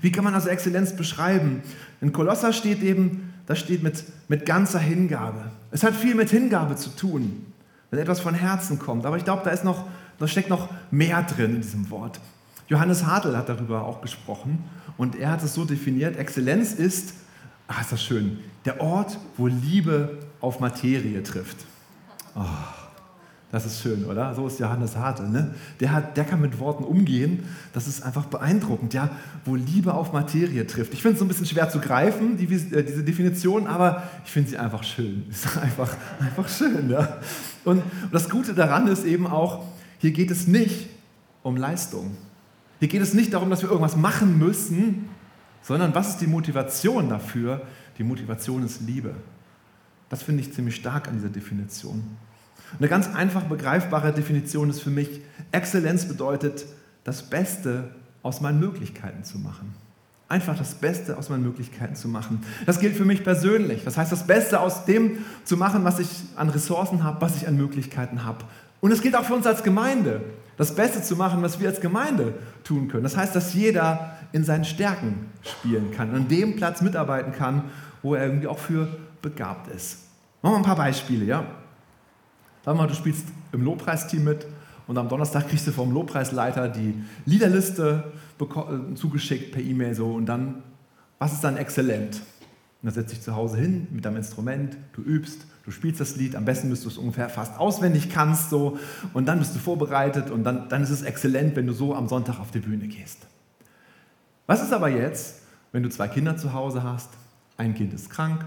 Wie 0.00 0.12
kann 0.12 0.24
man 0.24 0.34
also 0.34 0.48
Exzellenz 0.48 0.94
beschreiben? 0.94 1.62
In 2.00 2.12
Kolosser 2.12 2.52
steht 2.52 2.82
eben, 2.82 3.32
das 3.46 3.58
steht 3.58 3.82
mit, 3.82 4.04
mit 4.28 4.46
ganzer 4.46 4.78
Hingabe. 4.78 5.50
Es 5.70 5.82
hat 5.82 5.94
viel 5.94 6.14
mit 6.14 6.30
Hingabe 6.30 6.76
zu 6.76 6.90
tun, 6.90 7.46
wenn 7.90 7.98
etwas 7.98 8.20
von 8.20 8.34
Herzen 8.34 8.78
kommt. 8.78 9.06
Aber 9.06 9.16
ich 9.16 9.24
glaube, 9.24 9.42
da, 9.44 9.64
noch, 9.64 9.86
da 10.18 10.28
steckt 10.28 10.50
noch 10.50 10.68
mehr 10.90 11.22
drin 11.22 11.56
in 11.56 11.62
diesem 11.62 11.90
Wort. 11.90 12.20
Johannes 12.68 13.04
Hartl 13.04 13.36
hat 13.36 13.48
darüber 13.48 13.84
auch 13.84 14.00
gesprochen 14.00 14.64
und 14.96 15.16
er 15.16 15.30
hat 15.30 15.42
es 15.42 15.54
so 15.54 15.64
definiert, 15.64 16.16
Exzellenz 16.16 16.72
ist, 16.72 17.14
ach 17.68 17.82
ist 17.82 17.92
das 17.92 18.02
schön, 18.02 18.38
der 18.64 18.80
Ort, 18.80 19.18
wo 19.36 19.48
Liebe 19.48 20.18
auf 20.40 20.60
Materie 20.60 21.22
trifft. 21.22 21.58
Oh. 22.34 22.83
Das 23.54 23.66
ist 23.66 23.82
schön, 23.82 24.04
oder? 24.06 24.34
So 24.34 24.48
ist 24.48 24.58
Johannes 24.58 24.96
Hartl. 24.96 25.28
Ne? 25.28 25.54
Der, 25.78 25.92
hat, 25.92 26.16
der 26.16 26.24
kann 26.24 26.40
mit 26.40 26.58
Worten 26.58 26.82
umgehen. 26.82 27.44
Das 27.72 27.86
ist 27.86 28.02
einfach 28.02 28.26
beeindruckend, 28.26 28.94
ja, 28.94 29.10
wo 29.44 29.54
Liebe 29.54 29.94
auf 29.94 30.12
Materie 30.12 30.66
trifft. 30.66 30.92
Ich 30.92 31.02
finde 31.02 31.12
es 31.12 31.18
so 31.20 31.24
ein 31.24 31.28
bisschen 31.28 31.46
schwer 31.46 31.70
zu 31.70 31.78
greifen, 31.78 32.36
die, 32.36 32.52
äh, 32.52 32.82
diese 32.82 33.04
Definition, 33.04 33.68
aber 33.68 34.02
ich 34.24 34.32
finde 34.32 34.50
sie 34.50 34.58
einfach 34.58 34.82
schön. 34.82 35.26
Ist 35.30 35.56
einfach, 35.56 35.96
einfach 36.18 36.48
schön. 36.48 36.90
Ja? 36.90 37.18
Und, 37.64 37.78
und 37.78 37.84
das 38.10 38.28
Gute 38.28 38.54
daran 38.54 38.88
ist 38.88 39.04
eben 39.04 39.28
auch, 39.28 39.64
hier 39.98 40.10
geht 40.10 40.32
es 40.32 40.48
nicht 40.48 40.88
um 41.44 41.56
Leistung. 41.56 42.16
Hier 42.80 42.88
geht 42.88 43.02
es 43.02 43.14
nicht 43.14 43.34
darum, 43.34 43.50
dass 43.50 43.62
wir 43.62 43.68
irgendwas 43.68 43.94
machen 43.94 44.36
müssen, 44.36 45.08
sondern 45.62 45.94
was 45.94 46.08
ist 46.08 46.20
die 46.20 46.26
Motivation 46.26 47.08
dafür? 47.08 47.62
Die 47.98 48.02
Motivation 48.02 48.64
ist 48.64 48.80
Liebe. 48.80 49.14
Das 50.08 50.24
finde 50.24 50.42
ich 50.42 50.52
ziemlich 50.52 50.74
stark 50.74 51.06
an 51.06 51.14
dieser 51.14 51.28
Definition. 51.30 52.02
Eine 52.78 52.88
ganz 52.88 53.14
einfach 53.14 53.42
begreifbare 53.42 54.12
Definition 54.12 54.70
ist 54.70 54.80
für 54.80 54.90
mich, 54.90 55.20
Exzellenz 55.52 56.06
bedeutet, 56.06 56.66
das 57.04 57.22
Beste 57.22 57.90
aus 58.22 58.40
meinen 58.40 58.58
Möglichkeiten 58.58 59.22
zu 59.22 59.38
machen. 59.38 59.74
Einfach 60.28 60.56
das 60.56 60.74
Beste 60.74 61.16
aus 61.18 61.28
meinen 61.28 61.44
Möglichkeiten 61.44 61.94
zu 61.94 62.08
machen. 62.08 62.42
Das 62.66 62.80
gilt 62.80 62.96
für 62.96 63.04
mich 63.04 63.22
persönlich. 63.22 63.84
Das 63.84 63.96
heißt, 63.98 64.10
das 64.10 64.26
Beste 64.26 64.58
aus 64.58 64.86
dem 64.86 65.18
zu 65.44 65.56
machen, 65.56 65.84
was 65.84 65.98
ich 65.98 66.08
an 66.34 66.48
Ressourcen 66.48 67.04
habe, 67.04 67.20
was 67.20 67.36
ich 67.36 67.46
an 67.46 67.56
Möglichkeiten 67.56 68.24
habe. 68.24 68.38
Und 68.80 68.90
es 68.90 69.02
gilt 69.02 69.16
auch 69.16 69.24
für 69.24 69.34
uns 69.34 69.46
als 69.46 69.62
Gemeinde, 69.62 70.22
das 70.56 70.74
Beste 70.74 71.02
zu 71.02 71.16
machen, 71.16 71.42
was 71.42 71.60
wir 71.60 71.68
als 71.68 71.80
Gemeinde 71.80 72.34
tun 72.64 72.88
können. 72.88 73.02
Das 73.02 73.16
heißt, 73.16 73.36
dass 73.36 73.54
jeder 73.54 74.16
in 74.32 74.44
seinen 74.44 74.64
Stärken 74.64 75.26
spielen 75.42 75.90
kann 75.90 76.14
an 76.14 76.28
dem 76.28 76.56
Platz 76.56 76.80
mitarbeiten 76.80 77.32
kann, 77.32 77.64
wo 78.02 78.14
er 78.14 78.26
irgendwie 78.26 78.46
auch 78.46 78.58
für 78.58 78.88
begabt 79.22 79.74
ist. 79.74 79.98
Machen 80.42 80.54
wir 80.54 80.56
ein 80.58 80.64
paar 80.64 80.76
Beispiele, 80.76 81.24
ja? 81.24 81.44
Sag 82.64 82.76
mal, 82.76 82.86
du 82.86 82.94
spielst 82.94 83.26
im 83.52 83.62
Lobpreisteam 83.62 84.24
mit 84.24 84.46
und 84.86 84.96
am 84.96 85.10
Donnerstag 85.10 85.48
kriegst 85.48 85.66
du 85.66 85.72
vom 85.72 85.92
Lobpreisleiter 85.92 86.68
die 86.68 86.94
Liederliste 87.26 88.12
äh, 88.40 88.94
zugeschickt 88.94 89.52
per 89.52 89.60
E-Mail 89.60 89.94
so 89.94 90.12
und 90.12 90.24
dann, 90.24 90.62
was 91.18 91.34
ist 91.34 91.44
dann 91.44 91.58
exzellent? 91.58 92.16
Und 92.16 92.86
dann 92.86 92.94
setzt 92.94 93.12
dich 93.12 93.20
zu 93.20 93.36
Hause 93.36 93.58
hin 93.58 93.86
mit 93.90 94.06
deinem 94.06 94.16
Instrument, 94.16 94.78
du 94.94 95.02
übst, 95.02 95.46
du 95.66 95.70
spielst 95.70 96.00
das 96.00 96.16
Lied, 96.16 96.36
am 96.36 96.46
besten, 96.46 96.70
bis 96.70 96.82
du 96.82 96.88
es 96.88 96.96
ungefähr 96.96 97.28
fast 97.28 97.58
auswendig 97.58 98.08
kannst 98.08 98.48
so 98.48 98.78
und 99.12 99.26
dann 99.26 99.40
bist 99.40 99.54
du 99.54 99.58
vorbereitet 99.58 100.30
und 100.30 100.44
dann, 100.44 100.70
dann 100.70 100.82
ist 100.82 100.90
es 100.90 101.02
exzellent, 101.02 101.56
wenn 101.56 101.66
du 101.66 101.74
so 101.74 101.94
am 101.94 102.08
Sonntag 102.08 102.40
auf 102.40 102.50
die 102.50 102.60
Bühne 102.60 102.88
gehst. 102.88 103.26
Was 104.46 104.62
ist 104.62 104.72
aber 104.72 104.88
jetzt, 104.88 105.42
wenn 105.72 105.82
du 105.82 105.90
zwei 105.90 106.08
Kinder 106.08 106.38
zu 106.38 106.54
Hause 106.54 106.82
hast, 106.82 107.10
ein 107.58 107.74
Kind 107.74 107.92
ist 107.92 108.08
krank, 108.08 108.44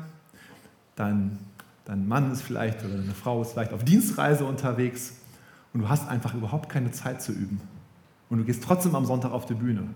dein 0.96 1.38
dein 1.88 2.08
Mann 2.08 2.32
ist 2.32 2.41
vielleicht 2.41 2.84
oder 2.84 2.96
deine 2.96 3.13
Frau 3.13 3.41
ist 3.41 3.53
vielleicht 3.53 3.72
auf 3.72 3.84
Dienstreise 3.84 4.44
unterwegs 4.44 5.13
und 5.74 5.82
du 5.82 5.89
hast 5.89 6.08
einfach 6.10 6.34
überhaupt 6.34 6.70
keine 6.70 6.91
Zeit 6.91 7.22
zu 7.22 7.32
üben. 7.32 7.62
Und 8.29 8.39
du 8.39 8.44
gehst 8.44 8.62
trotzdem 8.62 8.94
am 8.94 9.06
Sonntag 9.06 9.32
auf 9.32 9.46
die 9.46 9.53
Bühne. 9.53 9.88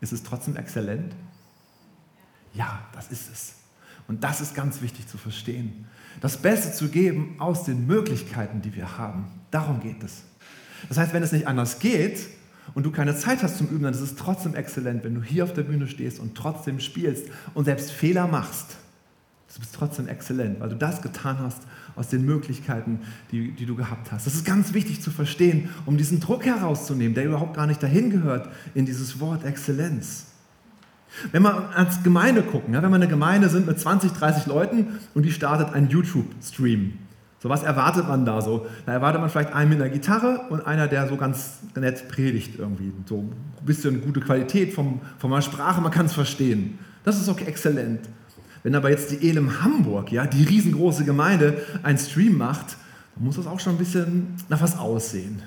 Ist 0.00 0.12
es 0.12 0.24
trotzdem 0.24 0.56
exzellent? 0.56 1.14
Ja, 2.52 2.80
das 2.92 3.12
ist 3.12 3.30
es. 3.32 3.54
Und 4.08 4.24
das 4.24 4.40
ist 4.40 4.56
ganz 4.56 4.82
wichtig 4.82 5.06
zu 5.06 5.18
verstehen. 5.18 5.86
Das 6.20 6.36
Beste 6.36 6.72
zu 6.72 6.88
geben 6.88 7.36
aus 7.38 7.62
den 7.62 7.86
Möglichkeiten, 7.86 8.60
die 8.60 8.74
wir 8.74 8.98
haben. 8.98 9.26
Darum 9.52 9.78
geht 9.78 10.02
es. 10.02 10.24
Das 10.88 10.98
heißt, 10.98 11.12
wenn 11.12 11.22
es 11.22 11.30
nicht 11.30 11.46
anders 11.46 11.78
geht 11.78 12.26
und 12.74 12.84
du 12.84 12.90
keine 12.90 13.14
Zeit 13.14 13.44
hast 13.44 13.58
zum 13.58 13.68
Üben, 13.68 13.84
dann 13.84 13.94
ist 13.94 14.00
es 14.00 14.16
trotzdem 14.16 14.56
exzellent, 14.56 15.04
wenn 15.04 15.14
du 15.14 15.22
hier 15.22 15.44
auf 15.44 15.52
der 15.52 15.62
Bühne 15.62 15.86
stehst 15.86 16.18
und 16.18 16.34
trotzdem 16.34 16.80
spielst 16.80 17.26
und 17.54 17.66
selbst 17.66 17.92
Fehler 17.92 18.26
machst. 18.26 18.78
Du 19.52 19.58
bist 19.58 19.74
trotzdem 19.74 20.06
exzellent, 20.06 20.60
weil 20.60 20.68
du 20.68 20.76
das 20.76 21.02
getan 21.02 21.38
hast 21.40 21.62
aus 21.96 22.08
den 22.08 22.24
Möglichkeiten, 22.24 23.00
die, 23.32 23.50
die 23.50 23.66
du 23.66 23.74
gehabt 23.74 24.12
hast. 24.12 24.26
Das 24.26 24.34
ist 24.34 24.44
ganz 24.44 24.74
wichtig 24.74 25.02
zu 25.02 25.10
verstehen, 25.10 25.70
um 25.86 25.96
diesen 25.96 26.20
Druck 26.20 26.44
herauszunehmen, 26.44 27.14
der 27.14 27.24
überhaupt 27.24 27.54
gar 27.54 27.66
nicht 27.66 27.82
dahin 27.82 28.10
gehört 28.10 28.48
in 28.74 28.86
dieses 28.86 29.18
Wort 29.18 29.44
Exzellenz. 29.44 30.26
Wenn 31.32 31.42
wir 31.42 31.76
als 31.76 32.04
Gemeinde 32.04 32.42
gucken, 32.42 32.74
ja, 32.74 32.82
wenn 32.82 32.90
wir 32.90 32.96
eine 32.96 33.08
Gemeinde 33.08 33.48
sind 33.48 33.66
mit 33.66 33.80
20, 33.80 34.12
30 34.12 34.46
Leuten 34.46 35.00
und 35.14 35.24
die 35.24 35.32
startet 35.32 35.74
einen 35.74 35.88
YouTube-Stream. 35.88 36.92
So 37.40 37.48
was 37.48 37.64
erwartet 37.64 38.06
man 38.06 38.24
da 38.24 38.42
so? 38.42 38.66
Da 38.86 38.92
erwartet 38.92 39.20
man 39.20 39.30
vielleicht 39.30 39.52
einen 39.52 39.70
mit 39.70 39.80
einer 39.80 39.90
Gitarre 39.90 40.42
und 40.50 40.64
einer, 40.64 40.86
der 40.86 41.08
so 41.08 41.16
ganz 41.16 41.58
nett 41.74 42.08
predigt 42.08 42.58
irgendwie. 42.58 42.92
So 43.06 43.18
ein 43.18 43.66
bisschen 43.66 44.02
gute 44.02 44.20
Qualität 44.20 44.74
vom, 44.74 45.00
von 45.18 45.30
der 45.30 45.40
Sprache, 45.40 45.80
man 45.80 45.90
kann 45.90 46.06
es 46.06 46.12
verstehen. 46.12 46.78
Das 47.02 47.18
ist 47.18 47.28
okay, 47.28 47.46
exzellent. 47.46 48.00
Wenn 48.62 48.74
aber 48.74 48.90
jetzt 48.90 49.10
die 49.10 49.28
Elem 49.28 49.62
Hamburg, 49.62 50.12
ja, 50.12 50.26
die 50.26 50.44
riesengroße 50.44 51.04
Gemeinde, 51.04 51.62
einen 51.82 51.98
Stream 51.98 52.36
macht, 52.36 52.76
dann 53.14 53.24
muss 53.24 53.36
das 53.36 53.46
auch 53.46 53.60
schon 53.60 53.74
ein 53.74 53.78
bisschen 53.78 54.34
nach 54.48 54.60
was 54.60 54.78
aussehen. 54.78 55.42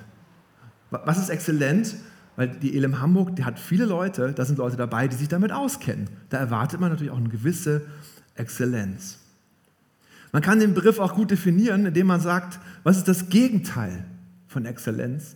Was 0.90 1.18
ist 1.18 1.30
exzellent? 1.30 1.96
Weil 2.36 2.48
die 2.48 2.76
Elem 2.76 3.00
Hamburg, 3.00 3.36
die 3.36 3.46
hat 3.46 3.60
viele 3.60 3.86
Leute, 3.86 4.34
da 4.34 4.46
sind 4.46 4.58
Leute 4.58 4.78
dabei, 4.78 5.08
die 5.08 5.16
sich 5.16 5.28
damit 5.28 5.52
auskennen. 5.52 6.10
Da 6.30 6.38
erwartet 6.38 6.80
man 6.80 6.90
natürlich 6.90 7.12
auch 7.12 7.18
eine 7.18 7.30
gewisse 7.30 7.84
Exzellenz. 8.36 9.20
Man 10.32 10.42
kann 10.42 10.60
den 10.60 10.74
Begriff 10.74 10.98
auch 10.98 11.14
gut 11.14 11.30
definieren, 11.30 11.86
indem 11.86 12.08
man 12.08 12.20
sagt, 12.20 12.60
was 12.82 12.98
ist 12.98 13.08
das 13.08 13.30
Gegenteil 13.30 14.04
von 14.48 14.66
Exzellenz? 14.66 15.36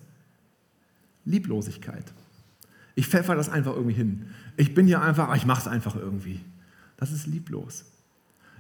Lieblosigkeit. 1.23 2.05
Ich 2.95 3.07
pfeffer 3.07 3.35
das 3.35 3.49
einfach 3.49 3.75
irgendwie 3.75 3.93
hin. 3.93 4.25
Ich 4.55 4.73
bin 4.73 4.87
hier 4.87 5.01
einfach, 5.01 5.35
ich 5.35 5.45
mache 5.45 5.61
es 5.61 5.67
einfach 5.67 5.95
irgendwie. 5.95 6.41
Das 6.97 7.11
ist 7.11 7.27
lieblos. 7.27 7.85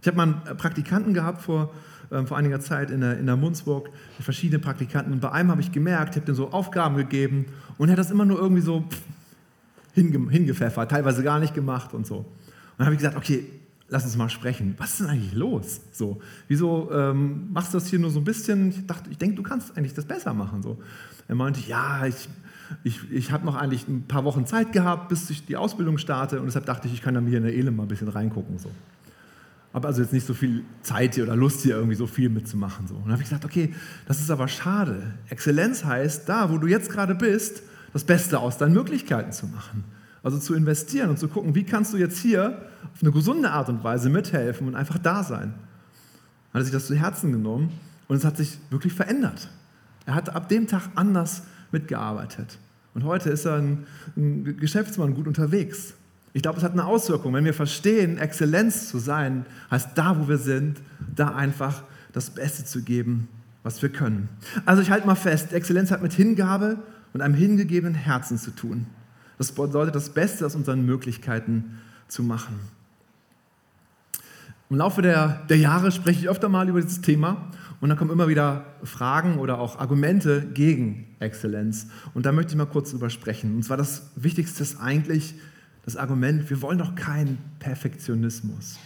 Ich 0.01 0.07
habe 0.07 0.17
mal 0.17 0.23
einen 0.23 0.57
Praktikanten 0.57 1.13
gehabt 1.13 1.41
vor, 1.41 1.73
äh, 2.11 2.23
vor 2.23 2.37
einiger 2.37 2.59
Zeit 2.59 2.91
in 2.91 3.01
der, 3.01 3.17
in 3.17 3.25
der 3.25 3.35
Munzburg, 3.35 3.89
verschiedene 4.19 4.59
Praktikanten. 4.59 5.11
Und 5.13 5.19
bei 5.19 5.31
einem 5.31 5.51
habe 5.51 5.61
ich 5.61 5.71
gemerkt, 5.71 6.11
ich 6.11 6.15
habe 6.17 6.25
dem 6.25 6.35
so 6.35 6.51
Aufgaben 6.51 6.95
gegeben 6.95 7.47
und 7.77 7.89
er 7.89 7.93
hat 7.93 7.99
das 7.99 8.11
immer 8.11 8.25
nur 8.25 8.39
irgendwie 8.39 8.61
so 8.61 8.85
hinge, 9.93 10.29
hingepfeffert, 10.29 10.91
teilweise 10.91 11.23
gar 11.23 11.39
nicht 11.39 11.53
gemacht 11.53 11.93
und 11.93 12.05
so. 12.05 12.17
Und 12.17 12.25
dann 12.77 12.85
habe 12.85 12.95
ich 12.95 12.99
gesagt, 13.01 13.17
okay, 13.17 13.45
lass 13.89 14.05
uns 14.05 14.15
mal 14.15 14.29
sprechen. 14.29 14.75
Was 14.77 14.91
ist 14.91 14.99
denn 15.01 15.07
eigentlich 15.07 15.33
los? 15.33 15.81
So, 15.91 16.21
wieso 16.47 16.91
ähm, 16.91 17.51
machst 17.51 17.73
du 17.73 17.77
das 17.77 17.87
hier 17.87 17.99
nur 17.99 18.11
so 18.11 18.19
ein 18.19 18.23
bisschen? 18.23 18.69
Ich 18.69 18.85
dachte, 18.85 19.09
ich 19.09 19.17
denke, 19.17 19.35
du 19.35 19.43
kannst 19.43 19.75
eigentlich 19.75 19.93
das 19.93 20.05
besser 20.05 20.33
machen. 20.33 20.61
So. 20.61 20.77
Er 21.27 21.35
meinte, 21.35 21.59
ja, 21.67 22.05
ich 22.05 22.29
ich, 22.83 23.11
ich 23.11 23.31
habe 23.31 23.45
noch 23.45 23.55
eigentlich 23.55 23.87
ein 23.87 24.03
paar 24.07 24.23
Wochen 24.23 24.45
Zeit 24.45 24.71
gehabt, 24.71 25.09
bis 25.09 25.29
ich 25.29 25.45
die 25.45 25.57
Ausbildung 25.57 25.97
starte 25.97 26.39
und 26.39 26.45
deshalb 26.45 26.65
dachte 26.65 26.87
ich, 26.87 26.93
ich 26.93 27.01
kann 27.01 27.13
da 27.13 27.21
mir 27.21 27.37
in 27.37 27.43
der 27.43 27.53
Elem 27.53 27.75
mal 27.75 27.83
ein 27.83 27.89
bisschen 27.89 28.07
reingucken. 28.07 28.57
So. 28.57 28.71
Habe 29.73 29.87
also 29.87 30.01
jetzt 30.01 30.13
nicht 30.13 30.25
so 30.25 30.33
viel 30.33 30.63
Zeit 30.81 31.15
hier 31.15 31.23
oder 31.23 31.35
Lust 31.35 31.61
hier 31.61 31.75
irgendwie 31.75 31.95
so 31.95 32.07
viel 32.07 32.29
mitzumachen. 32.29 32.87
So. 32.87 32.95
Und 32.95 33.03
dann 33.03 33.13
habe 33.13 33.21
ich 33.21 33.29
gesagt, 33.29 33.45
okay, 33.45 33.73
das 34.07 34.19
ist 34.19 34.31
aber 34.31 34.47
schade. 34.47 35.13
Exzellenz 35.29 35.85
heißt, 35.85 36.27
da, 36.27 36.51
wo 36.51 36.57
du 36.57 36.67
jetzt 36.67 36.89
gerade 36.89 37.15
bist, 37.15 37.61
das 37.93 38.03
Beste 38.03 38.39
aus 38.39 38.57
deinen 38.57 38.73
Möglichkeiten 38.73 39.31
zu 39.31 39.47
machen. 39.47 39.83
Also 40.23 40.39
zu 40.39 40.55
investieren 40.55 41.09
und 41.09 41.19
zu 41.19 41.27
gucken, 41.27 41.55
wie 41.55 41.63
kannst 41.63 41.93
du 41.93 41.97
jetzt 41.97 42.17
hier 42.19 42.61
auf 42.93 43.01
eine 43.01 43.11
gesunde 43.11 43.51
Art 43.51 43.69
und 43.69 43.83
Weise 43.83 44.09
mithelfen 44.09 44.67
und 44.67 44.75
einfach 44.75 44.97
da 44.97 45.23
sein. 45.23 45.53
Hat 46.53 46.61
er 46.61 46.63
sich 46.63 46.73
das 46.73 46.87
zu 46.87 46.95
Herzen 46.95 47.31
genommen 47.31 47.69
und 48.07 48.15
es 48.15 48.25
hat 48.25 48.37
sich 48.37 48.57
wirklich 48.69 48.93
verändert. 48.93 49.49
Er 50.05 50.15
hat 50.15 50.35
ab 50.35 50.49
dem 50.49 50.67
Tag 50.67 50.89
anders 50.95 51.43
mitgearbeitet. 51.71 52.59
Und 52.93 53.03
heute 53.03 53.29
ist 53.29 53.45
er 53.45 53.55
ein, 53.55 53.85
ein 54.15 54.57
Geschäftsmann 54.57 55.13
gut 55.13 55.27
unterwegs. 55.27 55.93
Ich 56.33 56.41
glaube, 56.41 56.57
es 56.57 56.63
hat 56.63 56.73
eine 56.73 56.85
Auswirkung. 56.85 57.33
Wenn 57.33 57.45
wir 57.45 57.53
verstehen, 57.53 58.17
Exzellenz 58.17 58.89
zu 58.89 58.99
sein, 58.99 59.45
heißt 59.71 59.89
da, 59.95 60.19
wo 60.19 60.27
wir 60.27 60.37
sind, 60.37 60.81
da 61.15 61.35
einfach 61.35 61.83
das 62.11 62.29
Beste 62.29 62.65
zu 62.65 62.81
geben, 62.81 63.27
was 63.63 63.81
wir 63.81 63.89
können. 63.89 64.29
Also 64.65 64.81
ich 64.81 64.91
halte 64.91 65.07
mal 65.07 65.15
fest, 65.15 65.53
Exzellenz 65.53 65.91
hat 65.91 66.01
mit 66.01 66.13
Hingabe 66.13 66.77
und 67.13 67.21
einem 67.21 67.35
hingegebenen 67.35 67.95
Herzen 67.95 68.37
zu 68.37 68.51
tun. 68.51 68.87
Das 69.37 69.51
bedeutet, 69.51 69.95
das 69.95 70.09
Beste 70.09 70.45
aus 70.45 70.55
unseren 70.55 70.85
Möglichkeiten 70.85 71.79
zu 72.07 72.23
machen. 72.23 72.59
Im 74.69 74.77
Laufe 74.77 75.01
der, 75.01 75.45
der 75.49 75.57
Jahre 75.57 75.91
spreche 75.93 76.19
ich 76.19 76.29
öfter 76.29 76.49
mal 76.49 76.67
über 76.67 76.81
dieses 76.81 76.99
Thema 77.01 77.49
und 77.79 77.87
dann 77.87 77.97
kommen 77.97 78.11
immer 78.11 78.27
wieder 78.27 78.65
Fragen 78.83 79.37
oder 79.37 79.59
auch 79.59 79.79
Argumente 79.79 80.45
gegen 80.53 81.07
Exzellenz. 81.19 81.87
Und 82.13 82.25
da 82.25 82.33
möchte 82.33 82.51
ich 82.51 82.57
mal 82.57 82.65
kurz 82.65 82.91
drüber 82.91 83.09
sprechen. 83.09 83.55
Und 83.55 83.63
zwar 83.63 83.77
das 83.77 84.11
Wichtigste 84.15 84.63
ist 84.63 84.79
eigentlich 84.81 85.35
das 85.85 85.95
Argument, 85.95 86.49
wir 86.49 86.61
wollen 86.61 86.79
doch 86.79 86.95
keinen 86.95 87.37
Perfektionismus. 87.59 88.77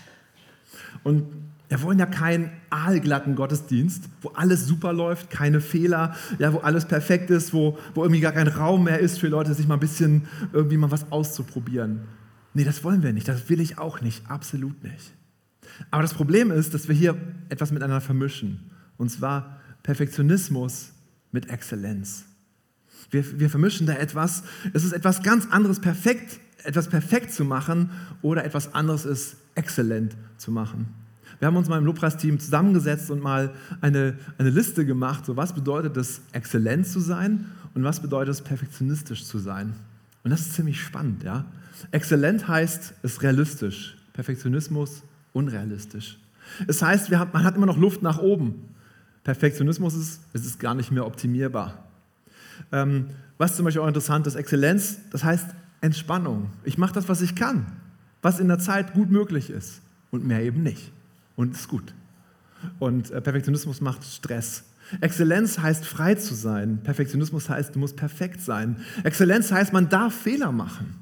Und 1.04 1.26
wir 1.68 1.82
wollen 1.82 1.98
ja 1.98 2.06
keinen 2.06 2.52
aalglatten 2.70 3.36
Gottesdienst, 3.36 4.08
wo 4.22 4.30
alles 4.30 4.68
super 4.68 4.94
läuft, 4.94 5.32
keine 5.32 5.62
Fehler, 5.62 6.14
ja, 6.38 6.54
wo 6.54 6.60
alles 6.60 6.86
perfekt 6.86 7.32
ist, 7.32 7.54
wo, 7.54 7.80
wo 7.96 8.04
irgendwie 8.04 8.22
gar 8.22 8.34
kein 8.34 8.50
Raum 8.50 8.84
mehr 8.84 9.00
ist 9.00 9.20
für 9.20 9.30
Leute, 9.30 9.56
sich 9.56 9.68
mal 9.68 9.76
ein 9.76 9.80
bisschen 9.80 10.28
irgendwie 10.54 10.78
mal 10.78 10.92
was 10.92 11.12
auszuprobieren. 11.12 12.02
Nee, 12.54 12.66
das 12.66 12.84
wollen 12.84 13.02
wir 13.02 13.14
nicht, 13.14 13.28
das 13.28 13.50
will 13.50 13.62
ich 13.62 13.80
auch 13.80 14.02
nicht, 14.02 14.30
absolut 14.30 14.84
nicht. 14.84 15.14
Aber 15.90 16.02
das 16.02 16.14
Problem 16.14 16.52
ist, 16.52 16.74
dass 16.74 16.88
wir 16.88 16.96
hier 16.96 17.18
etwas 17.50 17.72
miteinander 17.72 18.02
vermischen. 18.02 18.72
Und 18.98 19.10
zwar 19.10 19.60
Perfektionismus 19.84 20.92
mit 21.32 21.50
Exzellenz. 21.50 22.26
Wir, 23.10 23.40
wir 23.40 23.50
vermischen 23.50 23.88
da 23.88 23.94
etwas. 23.94 24.44
Es 24.74 24.84
ist 24.84 24.94
etwas 24.94 25.24
ganz 25.24 25.48
anderes, 25.50 25.80
perfekt, 25.80 26.40
etwas 26.64 26.88
perfekt 26.88 27.34
zu 27.34 27.44
machen 27.44 27.90
oder 28.22 28.46
etwas 28.46 28.74
anderes 28.74 29.06
ist 29.06 29.36
exzellent 29.56 30.16
zu 30.38 30.52
machen. 30.52 30.88
Wir 31.40 31.48
haben 31.48 31.58
uns 31.58 31.68
mal 31.68 31.80
im 31.80 31.86
Lobpreisteam 31.86 32.40
zusammengesetzt 32.40 33.10
und 33.10 33.22
mal 33.22 33.52
eine, 33.82 34.16
eine 34.38 34.52
Liste 34.52 34.86
gemacht, 34.86 35.26
so 35.26 35.36
was 35.36 35.54
bedeutet 35.54 35.98
es, 35.98 36.22
exzellent 36.34 36.86
zu 36.86 37.00
sein 37.00 37.46
und 37.74 37.84
was 37.84 38.00
bedeutet 38.00 38.36
es, 38.36 38.42
perfektionistisch 38.42 39.26
zu 39.26 39.40
sein. 39.40 39.74
Und 40.24 40.30
das 40.30 40.42
ist 40.42 40.54
ziemlich 40.54 40.80
spannend. 40.80 41.24
Ja? 41.24 41.46
Exzellent 41.90 42.48
heißt, 42.48 42.94
es 43.02 43.14
ist 43.14 43.24
realistisch. 43.24 43.98
Perfektionismus 44.14 45.02
unrealistisch. 45.34 46.18
Es 46.68 46.82
heißt, 46.82 47.10
hat, 47.12 47.34
man 47.34 47.44
hat 47.44 47.56
immer 47.56 47.66
noch 47.66 47.78
Luft 47.78 48.02
nach 48.02 48.20
oben. 48.20 48.56
Perfektionismus 49.24 49.96
ist, 49.96 50.22
es 50.34 50.46
ist 50.46 50.60
gar 50.60 50.74
nicht 50.74 50.92
mehr 50.92 51.06
optimierbar. 51.06 51.86
Ähm, 52.72 53.08
was 53.38 53.56
zum 53.56 53.66
Beispiel 53.66 53.82
auch 53.82 53.88
interessant 53.88 54.28
ist, 54.28 54.36
Exzellenz, 54.36 55.00
das 55.12 55.24
heißt 55.24 55.48
Entspannung. 55.82 56.50
Ich 56.64 56.78
mache 56.78 56.94
das, 56.94 57.10
was 57.10 57.22
ich 57.22 57.36
kann, 57.36 57.66
was 58.22 58.40
in 58.40 58.48
der 58.48 58.60
Zeit 58.60 58.94
gut 58.94 59.10
möglich 59.10 59.50
ist 59.50 59.82
und 60.12 60.26
mehr 60.26 60.44
eben 60.44 60.64
nicht. 60.64 60.92
Und 61.36 61.56
ist 61.56 61.68
gut. 61.68 61.94
Und 62.80 63.10
äh, 63.12 63.22
Perfektionismus 63.22 63.82
macht 63.82 64.04
Stress. 64.04 64.64
Exzellenz 65.00 65.58
heißt 65.58 65.86
frei 65.86 66.16
zu 66.16 66.36
sein. 66.36 66.80
Perfektionismus 66.84 67.50
heißt, 67.50 67.76
du 67.76 67.80
musst 67.80 67.96
perfekt 67.96 68.42
sein. 68.42 68.76
Exzellenz 69.04 69.52
heißt, 69.52 69.72
man 69.72 69.90
darf 69.90 70.14
Fehler 70.14 70.52
machen. 70.52 70.96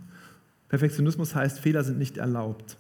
Perfektionismus 0.69 1.33
heißt, 1.33 1.59
Fehler 1.59 1.83
sind 1.83 1.97
nicht 1.97 2.17
erlaubt. 2.17 2.77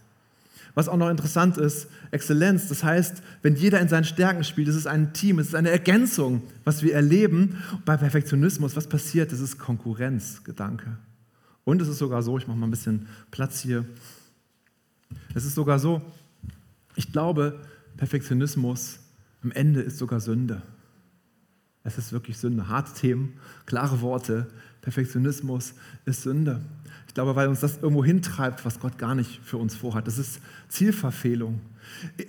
Was 0.75 0.87
auch 0.87 0.97
noch 0.97 1.09
interessant 1.09 1.57
ist, 1.57 1.87
Exzellenz, 2.11 2.69
das 2.69 2.83
heißt, 2.83 3.21
wenn 3.41 3.55
jeder 3.55 3.79
in 3.79 3.89
seinen 3.89 4.03
Stärken 4.03 4.43
spielt, 4.43 4.67
es 4.67 4.75
ist 4.75 4.87
ein 4.87 5.13
Team, 5.13 5.39
es 5.39 5.47
ist 5.47 5.55
eine 5.55 5.69
Ergänzung, 5.69 6.41
was 6.63 6.83
wir 6.83 6.93
erleben. 6.93 7.57
Bei 7.85 7.97
Perfektionismus, 7.97 8.75
was 8.75 8.87
passiert? 8.87 9.31
Das 9.31 9.39
ist 9.39 9.57
Konkurrenzgedanke. 9.57 10.97
Und 11.65 11.81
es 11.81 11.87
ist 11.87 11.97
sogar 11.97 12.23
so, 12.23 12.37
ich 12.37 12.47
mache 12.47 12.57
mal 12.57 12.67
ein 12.67 12.71
bisschen 12.71 13.07
Platz 13.31 13.59
hier, 13.61 13.85
es 15.33 15.45
ist 15.45 15.55
sogar 15.55 15.79
so, 15.79 16.01
ich 16.95 17.11
glaube, 17.11 17.59
Perfektionismus 17.97 18.99
am 19.41 19.51
Ende 19.51 19.81
ist 19.81 19.97
sogar 19.97 20.19
Sünde. 20.19 20.61
Es 21.83 21.97
ist 21.97 22.11
wirklich 22.11 22.37
Sünde. 22.37 22.67
Harte 22.67 22.93
Themen, 22.93 23.33
klare 23.65 24.01
Worte. 24.01 24.47
Perfektionismus 24.81 25.73
ist 26.05 26.23
Sünde. 26.23 26.61
Glaube, 27.19 27.35
weil 27.35 27.49
uns 27.49 27.59
das 27.59 27.79
irgendwo 27.81 28.05
hintreibt, 28.05 28.63
was 28.63 28.79
Gott 28.79 28.97
gar 28.97 29.13
nicht 29.13 29.41
für 29.43 29.57
uns 29.57 29.75
vorhat. 29.75 30.07
Das 30.07 30.17
ist 30.17 30.39
Zielverfehlung. 30.69 31.59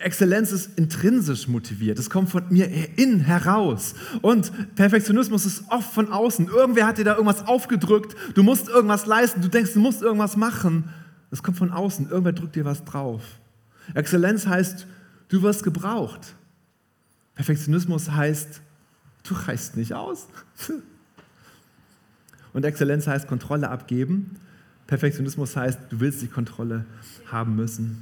Exzellenz 0.00 0.50
ist 0.50 0.76
intrinsisch 0.76 1.46
motiviert. 1.46 1.96
Es 2.00 2.10
kommt 2.10 2.28
von 2.28 2.42
mir 2.48 2.68
innen 2.98 3.20
heraus. 3.20 3.94
Und 4.20 4.50
Perfektionismus 4.74 5.46
ist 5.46 5.62
oft 5.68 5.94
von 5.94 6.12
außen. 6.12 6.48
Irgendwer 6.48 6.88
hat 6.88 6.98
dir 6.98 7.04
da 7.04 7.12
irgendwas 7.12 7.46
aufgedrückt. 7.46 8.16
Du 8.34 8.42
musst 8.42 8.68
irgendwas 8.68 9.06
leisten. 9.06 9.40
Du 9.42 9.46
denkst, 9.46 9.74
du 9.74 9.78
musst 9.78 10.02
irgendwas 10.02 10.36
machen. 10.36 10.88
Es 11.30 11.40
kommt 11.44 11.56
von 11.56 11.70
außen. 11.70 12.10
Irgendwer 12.10 12.32
drückt 12.32 12.56
dir 12.56 12.64
was 12.64 12.84
drauf. 12.84 13.22
Exzellenz 13.94 14.48
heißt, 14.48 14.88
du 15.28 15.42
wirst 15.42 15.62
gebraucht. 15.62 16.34
Perfektionismus 17.36 18.10
heißt, 18.10 18.60
du 19.22 19.34
reichst 19.34 19.76
nicht 19.76 19.94
aus. 19.94 20.26
Und 22.52 22.64
Exzellenz 22.64 23.06
heißt 23.06 23.28
Kontrolle 23.28 23.70
abgeben. 23.70 24.34
Perfektionismus 24.90 25.56
heißt, 25.56 25.78
du 25.88 26.00
willst 26.00 26.20
die 26.20 26.26
Kontrolle 26.26 26.84
haben 27.30 27.54
müssen. 27.54 27.98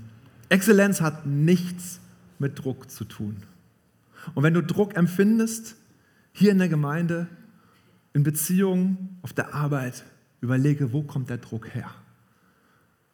Exzellenz 0.48 1.03
hat 1.03 1.27
nichts 1.27 2.01
mit 2.38 2.59
Druck 2.59 2.90
zu 2.90 3.05
tun. 3.05 3.37
Und 4.35 4.42
wenn 4.42 4.55
du 4.55 4.62
Druck 4.62 4.96
empfindest, 4.96 5.77
hier 6.33 6.51
in 6.51 6.57
der 6.57 6.70
Gemeinde, 6.70 7.27
in 8.14 8.22
Beziehungen, 8.22 9.18
auf 9.20 9.35
der 9.35 9.55
Arbeit, 9.55 10.03
überlege, 10.40 10.94
wo 10.94 11.03
kommt 11.03 11.29
der 11.29 11.37
Druck 11.37 11.74
her? 11.74 11.90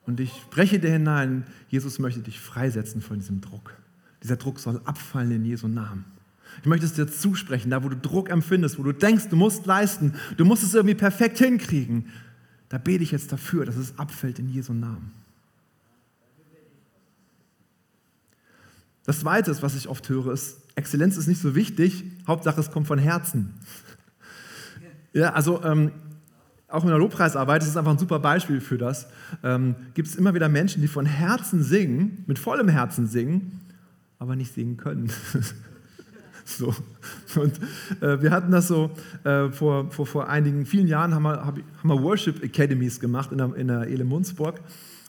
Und 0.07 0.21
ich 0.21 0.31
spreche 0.31 0.79
dir 0.79 0.93
hinein, 0.93 1.45
Jesus 1.69 1.99
möchte 1.99 2.21
dich 2.21 2.39
freisetzen 2.39 3.03
von 3.03 3.19
diesem 3.19 3.41
Druck. 3.41 3.75
Dieser 4.23 4.37
Druck 4.37 4.61
soll 4.61 4.81
abfallen 4.85 5.33
in 5.33 5.45
Jesu 5.45 5.67
Namen. 5.67 6.05
Ich 6.61 6.67
möchte 6.67 6.87
es 6.87 6.95
dir 6.95 7.09
zusprechen, 7.09 7.71
da 7.71 7.83
wo 7.83 7.89
du 7.89 7.97
Druck 7.97 8.31
empfindest, 8.31 8.79
wo 8.79 8.85
du 8.85 8.93
denkst, 8.93 9.31
du 9.31 9.37
musst 9.37 9.67
leisten, 9.67 10.15
du 10.37 10.45
musst 10.45 10.63
es 10.63 10.75
irgendwie 10.75 10.95
perfekt 10.95 11.39
hinkriegen, 11.39 12.07
da 12.75 12.79
bete 12.79 13.05
ich 13.05 13.13
jetzt 13.13 13.31
dafür, 13.31 13.65
dass 13.65 13.77
es 13.77 13.97
abfällt 14.01 14.41
in 14.41 14.49
Jesu 14.49 14.73
Namen. 14.73 15.13
Das 19.05 19.21
Zweite, 19.21 19.57
was 19.63 19.77
ich 19.77 19.87
oft 19.87 20.09
höre, 20.09 20.33
ist, 20.33 20.57
Exzellenz 20.75 21.17
ist 21.17 21.29
nicht 21.29 21.41
so 21.41 21.55
wichtig, 21.55 22.03
Hauptsache 22.27 22.61
es 22.61 22.73
kommt 22.73 22.89
von 22.89 22.99
Herzen. 22.99 23.55
Ja, 25.13 25.35
also 25.35 25.63
ähm, 25.63 25.93
auch 26.67 26.83
in 26.83 26.89
der 26.89 26.99
Lobpreisarbeit, 26.99 27.63
das 27.63 27.69
ist 27.69 27.77
einfach 27.77 27.93
ein 27.93 27.99
super 27.99 28.19
Beispiel 28.19 28.61
für 28.61 28.77
das, 28.77 29.07
ähm, 29.45 29.77
gibt 29.95 30.09
es 30.09 30.17
immer 30.17 30.35
wieder 30.35 30.49
Menschen, 30.49 30.83
die 30.83 30.89
von 30.89 31.07
Herzen 31.07 31.63
singen, 31.63 32.25
mit 32.27 32.41
vollem 32.41 32.67
Herzen 32.67 33.07
singen, 33.07 33.61
aber 34.19 34.35
nicht 34.35 34.53
singen 34.53 34.79
können. 34.79 35.13
So. 36.45 36.75
Und 37.37 37.59
äh, 38.03 38.21
wir 38.21 38.31
hatten 38.31 38.53
das 38.53 38.69
so 38.69 38.91
äh, 39.25 39.49
vor, 39.49 39.91
vor, 39.91 40.07
vor 40.07 40.29
einigen, 40.29 40.67
vielen 40.67 40.87
Jahren, 40.87 41.15
haben 41.15 41.23
wir, 41.23 41.45
haben 41.45 41.65
wir 41.83 42.03
Worship 42.03 42.45
Academies 42.45 43.01
gemacht 43.01 43.33
in 43.33 43.39
der, 43.39 43.55
in 43.57 43.69
der 43.69 43.87
Ele 43.89 44.05
Munzburg. 44.05 44.61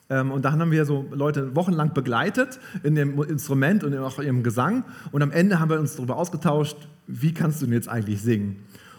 Ähm, 0.08 0.30
und 0.30 0.44
da 0.44 0.52
haben 0.52 0.70
wir 0.70 0.84
so 0.84 1.06
Leute 1.12 1.54
wochenlang 1.54 1.92
begleitet 1.92 2.58
in 2.82 2.94
dem 2.94 3.20
Instrument 3.22 3.84
und 3.84 3.96
auch 3.98 4.18
ihrem 4.18 4.42
Gesang. 4.42 4.84
Und 5.12 5.22
am 5.22 5.30
Ende 5.30 5.60
haben 5.60 5.70
wir 5.70 5.78
uns 5.78 5.96
darüber 5.96 6.16
ausgetauscht, 6.16 6.76
wie 7.06 7.34
kannst 7.34 7.60
du 7.60 7.66
denn 7.66 7.74
jetzt 7.74 7.88
eigentlich 7.88 8.22
singen? 8.22 8.56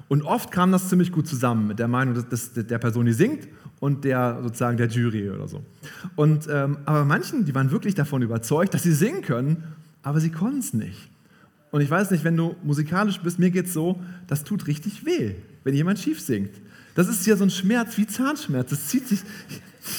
Und 0.10 0.24
oft 0.24 0.52
kam 0.52 0.72
das 0.72 0.88
ziemlich 0.88 1.12
gut 1.12 1.28
zusammen 1.28 1.68
mit 1.68 1.80
der 1.80 1.88
Meinung 1.88 2.16
dass, 2.16 2.30
dass 2.30 2.54
der 2.54 2.78
Person, 2.78 3.06
die 3.06 3.14
singt 3.14 3.48
und 3.80 4.06
der 4.06 4.40
sozusagen 4.42 4.78
der 4.78 4.88
Jury 4.88 5.30
oder 5.30 5.48
so. 5.48 5.62
Und, 6.16 6.48
ähm, 6.50 6.78
aber 6.86 7.04
manchen, 7.04 7.46
die 7.46 7.54
waren 7.54 7.72
wirklich 7.72 7.96
davon 7.96 8.22
überzeugt, 8.22 8.74
dass 8.74 8.84
sie 8.84 8.94
singen 8.94 9.22
können, 9.22 9.64
aber 10.04 10.22
sie 10.22 10.32
konnten 10.32 10.60
es 10.60 10.74
nicht. 10.74 11.10
Und 11.78 11.84
ich 11.84 11.92
weiß 11.92 12.10
nicht, 12.10 12.24
wenn 12.24 12.36
du 12.36 12.56
musikalisch 12.64 13.20
bist, 13.20 13.38
mir 13.38 13.52
geht 13.52 13.68
es 13.68 13.74
so, 13.74 14.02
das 14.26 14.44
tut 14.44 14.66
richtig 14.66 15.06
weh, 15.06 15.36
wenn 15.64 15.76
jemand 15.76 16.00
schief 16.00 16.20
singt. 16.20 16.50
Das 16.96 17.08
ist 17.08 17.24
ja 17.28 17.38
so 17.38 17.44
ein 17.44 17.52
Schmerz 17.52 18.00
wie 18.00 18.08
Zahnschmerz. 18.08 18.72
Das 18.72 18.88
zieht 18.88 19.08
sich 19.08 19.20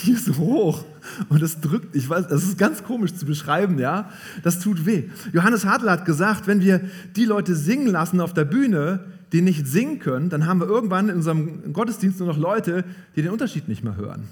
hier 0.02 0.18
so 0.18 0.36
hoch 0.38 0.84
und 1.28 1.40
das 1.40 1.60
drückt. 1.60 1.94
Ich 1.94 2.10
weiß, 2.10 2.26
das 2.26 2.42
ist 2.42 2.58
ganz 2.58 2.82
komisch 2.82 3.14
zu 3.14 3.26
beschreiben, 3.26 3.78
ja. 3.78 4.10
Das 4.42 4.58
tut 4.58 4.86
weh. 4.86 5.04
Johannes 5.32 5.66
Hartl 5.66 5.88
hat 5.88 6.04
gesagt, 6.04 6.48
wenn 6.48 6.62
wir 6.62 6.80
die 7.14 7.26
Leute 7.26 7.54
singen 7.54 7.86
lassen 7.86 8.20
auf 8.20 8.34
der 8.34 8.44
Bühne, 8.44 9.04
die 9.30 9.40
nicht 9.40 9.68
singen 9.68 10.00
können, 10.00 10.30
dann 10.30 10.46
haben 10.46 10.58
wir 10.58 10.66
irgendwann 10.66 11.08
in 11.08 11.14
unserem 11.14 11.72
Gottesdienst 11.72 12.18
nur 12.18 12.26
noch 12.26 12.38
Leute, 12.38 12.84
die 13.14 13.22
den 13.22 13.30
Unterschied 13.30 13.68
nicht 13.68 13.84
mehr 13.84 13.94
hören. 13.94 14.24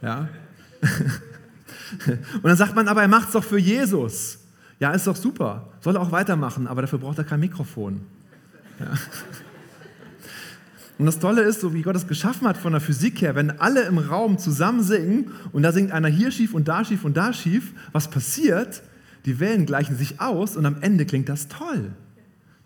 Ja. 0.00 0.30
Und 2.36 2.44
dann 2.44 2.56
sagt 2.56 2.74
man, 2.74 2.88
aber 2.88 3.02
er 3.02 3.08
macht 3.08 3.26
es 3.26 3.32
doch 3.34 3.44
für 3.44 3.58
Jesus. 3.58 4.38
Ja, 4.80 4.90
ist 4.90 5.06
doch 5.06 5.16
super. 5.16 5.68
Soll 5.80 5.96
er 5.96 6.02
auch 6.02 6.12
weitermachen, 6.12 6.66
aber 6.66 6.82
dafür 6.82 6.98
braucht 6.98 7.18
er 7.18 7.24
kein 7.24 7.40
Mikrofon. 7.40 8.00
Ja. 8.80 8.86
Und 10.98 11.06
das 11.06 11.18
Tolle 11.18 11.42
ist, 11.42 11.60
so 11.60 11.74
wie 11.74 11.82
Gott 11.82 11.96
es 11.96 12.06
geschaffen 12.06 12.46
hat 12.46 12.56
von 12.56 12.72
der 12.72 12.80
Physik 12.80 13.20
her, 13.20 13.34
wenn 13.34 13.58
alle 13.60 13.82
im 13.82 13.98
Raum 13.98 14.38
zusammen 14.38 14.82
singen 14.82 15.32
und 15.52 15.62
da 15.62 15.72
singt 15.72 15.90
einer 15.90 16.08
hier 16.08 16.30
schief 16.30 16.54
und 16.54 16.68
da 16.68 16.84
schief 16.84 17.04
und 17.04 17.16
da 17.16 17.32
schief, 17.32 17.72
was 17.92 18.08
passiert? 18.08 18.82
Die 19.24 19.40
Wellen 19.40 19.66
gleichen 19.66 19.96
sich 19.96 20.20
aus 20.20 20.56
und 20.56 20.66
am 20.66 20.76
Ende 20.82 21.04
klingt 21.04 21.28
das 21.28 21.48
toll. 21.48 21.90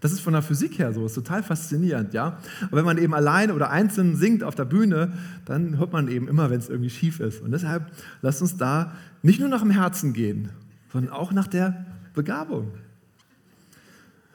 Das 0.00 0.12
ist 0.12 0.20
von 0.20 0.32
der 0.32 0.42
Physik 0.42 0.78
her 0.78 0.92
so, 0.92 1.06
ist 1.06 1.14
total 1.14 1.42
faszinierend, 1.42 2.12
ja. 2.12 2.38
Aber 2.66 2.76
wenn 2.76 2.84
man 2.84 2.98
eben 2.98 3.14
allein 3.14 3.50
oder 3.50 3.70
einzeln 3.70 4.14
singt 4.14 4.44
auf 4.44 4.54
der 4.54 4.64
Bühne, 4.64 5.12
dann 5.44 5.78
hört 5.78 5.92
man 5.92 6.08
eben 6.08 6.28
immer, 6.28 6.50
wenn 6.50 6.58
es 6.58 6.68
irgendwie 6.68 6.90
schief 6.90 7.20
ist. 7.20 7.40
Und 7.40 7.50
deshalb 7.50 7.90
lasst 8.20 8.42
uns 8.42 8.56
da 8.56 8.92
nicht 9.22 9.40
nur 9.40 9.48
nach 9.48 9.62
dem 9.62 9.70
Herzen 9.70 10.12
gehen, 10.12 10.50
sondern 10.92 11.12
auch 11.12 11.32
nach 11.32 11.48
der 11.48 11.86
Begabung. 12.18 12.72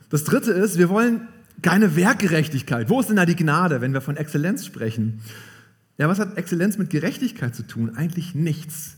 Das 0.09 0.23
dritte 0.23 0.53
ist, 0.53 0.77
wir 0.77 0.87
wollen 0.87 1.27
keine 1.61 1.97
Werkgerechtigkeit. 1.97 2.89
Wo 2.89 3.01
ist 3.01 3.09
denn 3.09 3.17
da 3.17 3.25
die 3.25 3.35
Gnade, 3.35 3.81
wenn 3.81 3.91
wir 3.91 3.99
von 3.99 4.15
Exzellenz 4.15 4.65
sprechen? 4.65 5.19
Ja, 5.97 6.07
was 6.07 6.17
hat 6.17 6.37
Exzellenz 6.37 6.77
mit 6.77 6.89
Gerechtigkeit 6.89 7.53
zu 7.53 7.63
tun? 7.63 7.97
Eigentlich 7.97 8.35
nichts. 8.35 8.95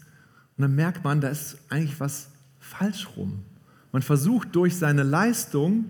Und 0.55 0.61
dann 0.61 0.75
merkt 0.75 1.03
man, 1.03 1.19
da 1.19 1.29
ist 1.29 1.57
eigentlich 1.69 1.99
was 1.99 2.27
falsch 2.59 3.07
rum. 3.17 3.43
Man 3.91 4.03
versucht 4.03 4.55
durch 4.55 4.75
seine 4.77 5.01
Leistung 5.01 5.85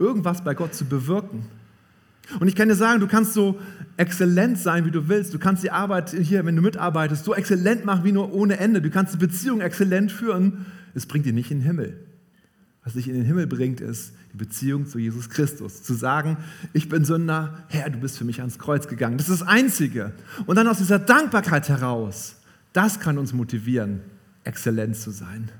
irgendwas 0.00 0.42
bei 0.42 0.54
Gott 0.54 0.74
zu 0.74 0.86
bewirken. 0.86 1.46
Und 2.40 2.48
ich 2.48 2.56
kann 2.56 2.68
dir 2.68 2.74
sagen, 2.74 2.98
du 2.98 3.06
kannst 3.06 3.32
so 3.32 3.60
exzellent 3.96 4.58
sein, 4.58 4.84
wie 4.86 4.90
du 4.90 5.08
willst. 5.08 5.32
Du 5.34 5.38
kannst 5.38 5.62
die 5.62 5.70
Arbeit 5.70 6.10
hier, 6.10 6.44
wenn 6.44 6.56
du 6.56 6.62
mitarbeitest, 6.62 7.24
so 7.24 7.32
exzellent 7.32 7.84
machen 7.84 8.02
wie 8.02 8.12
nur 8.12 8.32
ohne 8.32 8.58
Ende. 8.58 8.82
Du 8.82 8.90
kannst 8.90 9.14
die 9.14 9.18
Beziehung 9.18 9.60
exzellent 9.60 10.10
führen. 10.10 10.66
Es 10.94 11.06
bringt 11.06 11.26
dich 11.26 11.32
nicht 11.32 11.52
in 11.52 11.58
den 11.58 11.66
Himmel. 11.66 12.09
Was 12.82 12.94
dich 12.94 13.08
in 13.08 13.14
den 13.14 13.24
Himmel 13.24 13.46
bringt, 13.46 13.80
ist 13.80 14.12
die 14.32 14.38
Beziehung 14.38 14.86
zu 14.86 14.98
Jesus 14.98 15.28
Christus. 15.28 15.82
Zu 15.82 15.94
sagen, 15.94 16.38
ich 16.72 16.88
bin 16.88 17.04
Sünder, 17.04 17.64
Herr, 17.68 17.90
du 17.90 17.98
bist 17.98 18.16
für 18.16 18.24
mich 18.24 18.40
ans 18.40 18.58
Kreuz 18.58 18.88
gegangen. 18.88 19.18
Das 19.18 19.28
ist 19.28 19.42
das 19.42 19.48
Einzige. 19.48 20.12
Und 20.46 20.56
dann 20.56 20.66
aus 20.66 20.78
dieser 20.78 20.98
Dankbarkeit 20.98 21.68
heraus, 21.68 22.36
das 22.72 22.98
kann 23.00 23.18
uns 23.18 23.32
motivieren, 23.32 24.00
exzellent 24.44 24.96
zu 24.96 25.10
sein. 25.10 25.50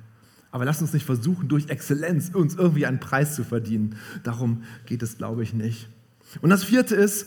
Aber 0.51 0.65
lass 0.65 0.81
uns 0.81 0.93
nicht 0.93 1.05
versuchen, 1.05 1.49
durch 1.49 1.69
Exzellenz 1.69 2.31
uns 2.33 2.55
irgendwie 2.55 2.87
einen 2.87 3.01
Preis 3.01 3.35
zu 3.35 3.45
verdienen. 3.45 3.97
Darum 4.23 4.63
geht 4.87 5.03
es, 5.03 5.19
glaube 5.19 5.43
ich, 5.43 5.53
nicht. 5.53 5.89
Und 6.41 6.51
das 6.51 6.65
vierte 6.65 6.95
ist, 6.95 7.27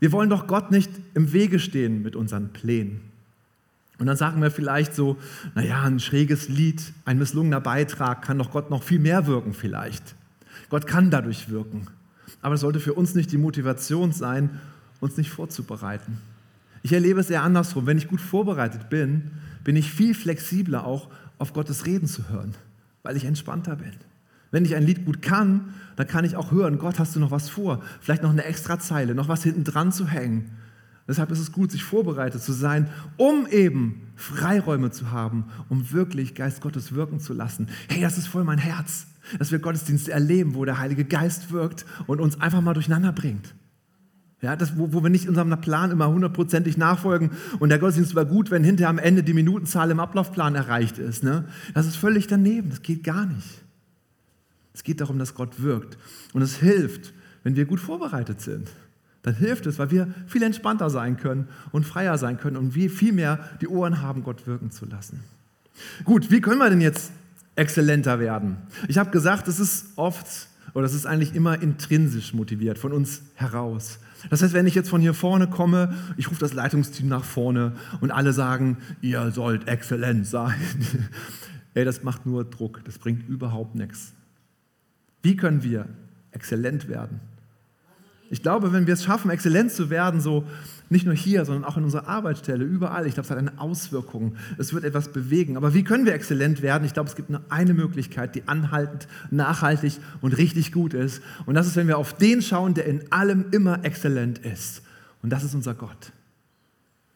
wir 0.00 0.12
wollen 0.12 0.30
doch 0.30 0.46
Gott 0.46 0.70
nicht 0.70 0.90
im 1.14 1.32
Wege 1.32 1.58
stehen 1.58 2.02
mit 2.02 2.16
unseren 2.16 2.52
Plänen. 2.52 3.00
Und 3.98 4.06
dann 4.06 4.16
sagen 4.16 4.42
wir 4.42 4.50
vielleicht 4.50 4.94
so, 4.94 5.16
naja, 5.54 5.82
ein 5.82 6.00
schräges 6.00 6.48
Lied, 6.48 6.92
ein 7.04 7.18
misslungener 7.18 7.60
Beitrag 7.60 8.22
kann 8.22 8.38
doch 8.38 8.50
Gott 8.50 8.70
noch 8.70 8.82
viel 8.82 8.98
mehr 8.98 9.26
wirken 9.26 9.54
vielleicht. 9.54 10.14
Gott 10.68 10.86
kann 10.86 11.10
dadurch 11.10 11.48
wirken. 11.48 11.86
Aber 12.42 12.56
es 12.56 12.60
sollte 12.60 12.80
für 12.80 12.94
uns 12.94 13.14
nicht 13.14 13.32
die 13.32 13.38
Motivation 13.38 14.12
sein, 14.12 14.60
uns 15.00 15.16
nicht 15.16 15.30
vorzubereiten. 15.30 16.18
Ich 16.82 16.92
erlebe 16.92 17.20
es 17.20 17.30
eher 17.30 17.42
andersrum. 17.42 17.86
Wenn 17.86 17.98
ich 17.98 18.08
gut 18.08 18.20
vorbereitet 18.20 18.88
bin, 18.90 19.30
bin 19.64 19.76
ich 19.76 19.90
viel 19.90 20.14
flexibler 20.14 20.84
auch 20.84 21.08
auf 21.38 21.52
Gottes 21.52 21.86
Reden 21.86 22.06
zu 22.06 22.28
hören, 22.28 22.54
weil 23.02 23.16
ich 23.16 23.24
entspannter 23.24 23.76
bin. 23.76 23.92
Wenn 24.50 24.64
ich 24.64 24.76
ein 24.76 24.84
Lied 24.84 25.04
gut 25.04 25.22
kann, 25.22 25.74
dann 25.96 26.06
kann 26.06 26.24
ich 26.24 26.36
auch 26.36 26.52
hören, 26.52 26.78
Gott, 26.78 26.98
hast 26.98 27.16
du 27.16 27.20
noch 27.20 27.30
was 27.30 27.48
vor? 27.48 27.82
Vielleicht 28.00 28.22
noch 28.22 28.30
eine 28.30 28.44
extra 28.44 28.78
Zeile, 28.78 29.14
noch 29.14 29.28
was 29.28 29.42
hinten 29.42 29.64
dran 29.64 29.90
zu 29.90 30.06
hängen. 30.06 30.50
Deshalb 31.08 31.30
ist 31.30 31.38
es 31.38 31.52
gut, 31.52 31.70
sich 31.70 31.84
vorbereitet 31.84 32.42
zu 32.42 32.52
sein, 32.52 32.88
um 33.16 33.46
eben 33.46 34.02
Freiräume 34.16 34.90
zu 34.90 35.12
haben, 35.12 35.44
um 35.68 35.92
wirklich 35.92 36.34
Geist 36.34 36.60
Gottes 36.60 36.94
wirken 36.94 37.20
zu 37.20 37.32
lassen. 37.32 37.68
Hey, 37.88 38.00
das 38.00 38.18
ist 38.18 38.26
voll 38.26 38.42
mein 38.42 38.58
Herz, 38.58 39.06
dass 39.38 39.52
wir 39.52 39.60
Gottesdienste 39.60 40.10
erleben, 40.10 40.54
wo 40.54 40.64
der 40.64 40.78
Heilige 40.78 41.04
Geist 41.04 41.52
wirkt 41.52 41.86
und 42.06 42.20
uns 42.20 42.40
einfach 42.40 42.60
mal 42.60 42.74
durcheinander 42.74 43.12
bringt. 43.12 43.54
Ja, 44.42 44.54
das, 44.54 44.76
wo, 44.76 44.92
wo 44.92 45.02
wir 45.02 45.10
nicht 45.10 45.28
unserem 45.28 45.58
Plan 45.60 45.90
immer 45.90 46.08
hundertprozentig 46.08 46.76
nachfolgen 46.76 47.30
und 47.58 47.68
der 47.70 47.78
Gottesdienst 47.78 48.14
war 48.14 48.24
gut, 48.24 48.50
wenn 48.50 48.64
hinterher 48.64 48.90
am 48.90 48.98
Ende 48.98 49.22
die 49.22 49.32
Minutenzahl 49.32 49.90
im 49.90 50.00
Ablaufplan 50.00 50.54
erreicht 50.54 50.98
ist. 50.98 51.22
Ne? 51.22 51.46
Das 51.72 51.86
ist 51.86 51.96
völlig 51.96 52.26
daneben, 52.26 52.70
das 52.70 52.82
geht 52.82 53.02
gar 53.02 53.26
nicht. 53.26 53.62
Es 54.74 54.82
geht 54.82 55.00
darum, 55.00 55.18
dass 55.18 55.34
Gott 55.34 55.62
wirkt. 55.62 55.96
Und 56.34 56.42
es 56.42 56.56
hilft, 56.56 57.14
wenn 57.44 57.56
wir 57.56 57.64
gut 57.64 57.80
vorbereitet 57.80 58.42
sind. 58.42 58.68
Dann 59.26 59.34
hilft 59.34 59.66
es, 59.66 59.80
weil 59.80 59.90
wir 59.90 60.06
viel 60.28 60.44
entspannter 60.44 60.88
sein 60.88 61.16
können 61.16 61.48
und 61.72 61.84
freier 61.84 62.16
sein 62.16 62.38
können 62.38 62.56
und 62.56 62.76
wir 62.76 62.88
viel 62.88 63.12
mehr 63.12 63.40
die 63.60 63.66
Ohren 63.66 64.00
haben, 64.00 64.22
Gott 64.22 64.46
wirken 64.46 64.70
zu 64.70 64.86
lassen. 64.86 65.18
Gut, 66.04 66.30
wie 66.30 66.40
können 66.40 66.58
wir 66.58 66.70
denn 66.70 66.80
jetzt 66.80 67.10
exzellenter 67.56 68.20
werden? 68.20 68.58
Ich 68.86 68.98
habe 68.98 69.10
gesagt, 69.10 69.48
es 69.48 69.58
ist 69.58 69.86
oft 69.96 70.46
oder 70.74 70.86
es 70.86 70.94
ist 70.94 71.06
eigentlich 71.06 71.34
immer 71.34 71.60
intrinsisch 71.60 72.34
motiviert, 72.34 72.78
von 72.78 72.92
uns 72.92 73.22
heraus. 73.34 73.98
Das 74.30 74.42
heißt, 74.42 74.54
wenn 74.54 74.68
ich 74.68 74.76
jetzt 74.76 74.90
von 74.90 75.00
hier 75.00 75.12
vorne 75.12 75.48
komme, 75.48 75.92
ich 76.16 76.30
rufe 76.30 76.38
das 76.38 76.52
Leitungsteam 76.52 77.08
nach 77.08 77.24
vorne 77.24 77.72
und 78.00 78.12
alle 78.12 78.32
sagen, 78.32 78.76
ihr 79.00 79.32
sollt 79.32 79.66
exzellent 79.66 80.28
sein. 80.28 80.54
Ey, 81.74 81.84
das 81.84 82.04
macht 82.04 82.26
nur 82.26 82.44
Druck, 82.44 82.84
das 82.84 82.98
bringt 82.98 83.28
überhaupt 83.28 83.74
nichts. 83.74 84.12
Wie 85.20 85.34
können 85.34 85.64
wir 85.64 85.88
exzellent 86.30 86.88
werden? 86.88 87.18
Ich 88.30 88.42
glaube, 88.42 88.72
wenn 88.72 88.86
wir 88.86 88.94
es 88.94 89.04
schaffen, 89.04 89.30
exzellent 89.30 89.70
zu 89.72 89.90
werden, 89.90 90.20
so 90.20 90.44
nicht 90.88 91.04
nur 91.04 91.14
hier, 91.14 91.44
sondern 91.44 91.64
auch 91.64 91.76
in 91.76 91.84
unserer 91.84 92.06
Arbeitsstelle, 92.08 92.64
überall, 92.64 93.06
ich 93.06 93.14
glaube, 93.14 93.24
es 93.24 93.30
hat 93.30 93.38
eine 93.38 93.58
Auswirkung. 93.58 94.36
Es 94.58 94.72
wird 94.72 94.84
etwas 94.84 95.08
bewegen. 95.08 95.56
Aber 95.56 95.74
wie 95.74 95.82
können 95.82 96.06
wir 96.06 96.14
exzellent 96.14 96.62
werden? 96.62 96.84
Ich 96.84 96.92
glaube, 96.92 97.08
es 97.08 97.16
gibt 97.16 97.30
nur 97.30 97.42
eine 97.48 97.74
Möglichkeit, 97.74 98.34
die 98.34 98.46
anhaltend, 98.46 99.08
nachhaltig 99.30 99.94
und 100.20 100.36
richtig 100.36 100.72
gut 100.72 100.94
ist. 100.94 101.22
Und 101.44 101.54
das 101.54 101.66
ist, 101.66 101.76
wenn 101.76 101.88
wir 101.88 101.98
auf 101.98 102.14
den 102.14 102.42
schauen, 102.42 102.74
der 102.74 102.86
in 102.86 103.10
allem 103.10 103.46
immer 103.50 103.84
exzellent 103.84 104.38
ist. 104.38 104.82
Und 105.22 105.30
das 105.30 105.42
ist 105.42 105.54
unser 105.54 105.74
Gott. 105.74 106.12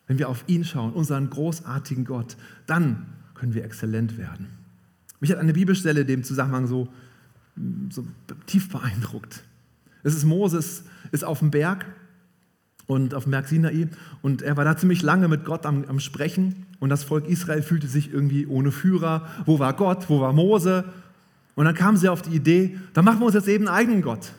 Wenn 0.08 0.18
wir 0.18 0.28
auf 0.28 0.44
ihn 0.48 0.64
schauen, 0.64 0.92
unseren 0.92 1.30
großartigen 1.30 2.04
Gott, 2.04 2.36
dann 2.66 3.06
können 3.34 3.54
wir 3.54 3.64
exzellent 3.64 4.18
werden. 4.18 4.48
Mich 5.20 5.30
hat 5.30 5.38
eine 5.38 5.52
Bibelstelle 5.52 6.04
dem 6.04 6.24
Zusammenhang 6.24 6.66
so, 6.66 6.88
so 7.90 8.04
tief 8.46 8.68
beeindruckt. 8.70 9.44
Es 10.02 10.14
ist 10.14 10.24
Moses, 10.24 10.84
ist 11.12 11.24
auf 11.24 11.40
dem 11.40 11.50
Berg 11.50 11.86
und 12.86 13.14
auf 13.14 13.24
dem 13.24 13.32
Berg 13.32 13.48
Sinai 13.48 13.88
und 14.22 14.42
er 14.42 14.56
war 14.56 14.64
da 14.64 14.76
ziemlich 14.76 15.02
lange 15.02 15.28
mit 15.28 15.44
Gott 15.44 15.66
am, 15.66 15.84
am 15.86 16.00
Sprechen 16.00 16.66
und 16.80 16.88
das 16.88 17.04
Volk 17.04 17.28
Israel 17.28 17.62
fühlte 17.62 17.86
sich 17.86 18.12
irgendwie 18.12 18.46
ohne 18.46 18.72
Führer. 18.72 19.28
Wo 19.46 19.58
war 19.58 19.74
Gott? 19.74 20.08
Wo 20.08 20.20
war 20.20 20.32
Mose? 20.32 20.84
Und 21.54 21.66
dann 21.66 21.74
kamen 21.74 21.96
sie 21.96 22.08
auf 22.08 22.22
die 22.22 22.34
Idee, 22.34 22.78
da 22.94 23.02
machen 23.02 23.20
wir 23.20 23.26
uns 23.26 23.34
jetzt 23.34 23.48
eben 23.48 23.68
einen 23.68 23.76
eigenen 23.76 24.02
Gott. 24.02 24.32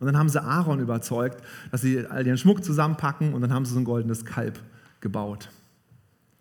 Und 0.00 0.06
dann 0.06 0.16
haben 0.16 0.28
sie 0.28 0.42
Aaron 0.42 0.80
überzeugt, 0.80 1.42
dass 1.70 1.80
sie 1.80 2.06
all 2.06 2.26
ihren 2.26 2.38
Schmuck 2.38 2.62
zusammenpacken 2.62 3.34
und 3.34 3.40
dann 3.40 3.52
haben 3.52 3.64
sie 3.64 3.72
so 3.72 3.80
ein 3.80 3.84
goldenes 3.84 4.24
Kalb 4.24 4.60
gebaut. 5.00 5.50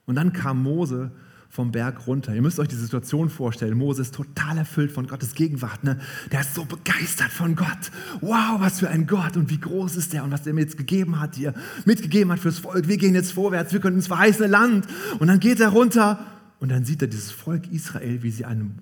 Und 0.06 0.16
dann 0.16 0.34
kam 0.34 0.62
Mose 0.62 1.12
vom 1.50 1.72
Berg 1.72 2.08
runter. 2.08 2.36
Ihr 2.36 2.42
müsst 2.42 2.60
euch 2.60 2.68
die 2.68 2.76
Situation 2.76 3.30
vorstellen. 3.30 3.78
Mose 3.78 4.02
ist 4.02 4.14
total 4.14 4.58
erfüllt 4.58 4.92
von 4.92 5.08
Gottes 5.08 5.34
Gegenwart. 5.34 5.84
Ne? 5.84 5.98
Der 6.32 6.42
ist 6.42 6.56
so 6.56 6.66
begeistert 6.66 7.32
von 7.32 7.56
Gott. 7.56 7.92
Wow, 8.22 8.60
was 8.60 8.80
für 8.80 8.90
ein 8.90 9.08
Gott 9.08 9.38
und 9.38 9.50
wie 9.50 9.60
groß 9.60 9.96
ist 9.96 10.14
der 10.14 10.24
und 10.24 10.32
was 10.32 10.44
der 10.44 10.54
mir 10.54 10.62
jetzt 10.62 10.78
gegeben 10.78 11.20
hat 11.20 11.36
hier, 11.36 11.54
mitgegeben 11.86 12.32
hat 12.32 12.40
fürs 12.40 12.60
Volk. 12.60 12.88
Wir 12.88 12.98
gehen 12.98 13.16
jetzt 13.16 13.32
vorwärts, 13.32 13.74
wir 13.74 13.80
können 13.80 13.98
ins 13.98 14.08
verheißene 14.08 14.48
Land. 14.48 14.88
Und 15.20 15.28
dann 15.28 15.40
geht 15.40 15.60
er 15.60 15.70
runter 15.70 16.20
und 16.60 16.70
dann 16.70 16.86
sieht 16.86 17.02
er 17.02 17.08
dieses 17.08 17.32
Volk 17.32 17.72
Israel, 17.72 18.24
wie 18.24 18.32
sie 18.32 18.46
einen 18.46 18.80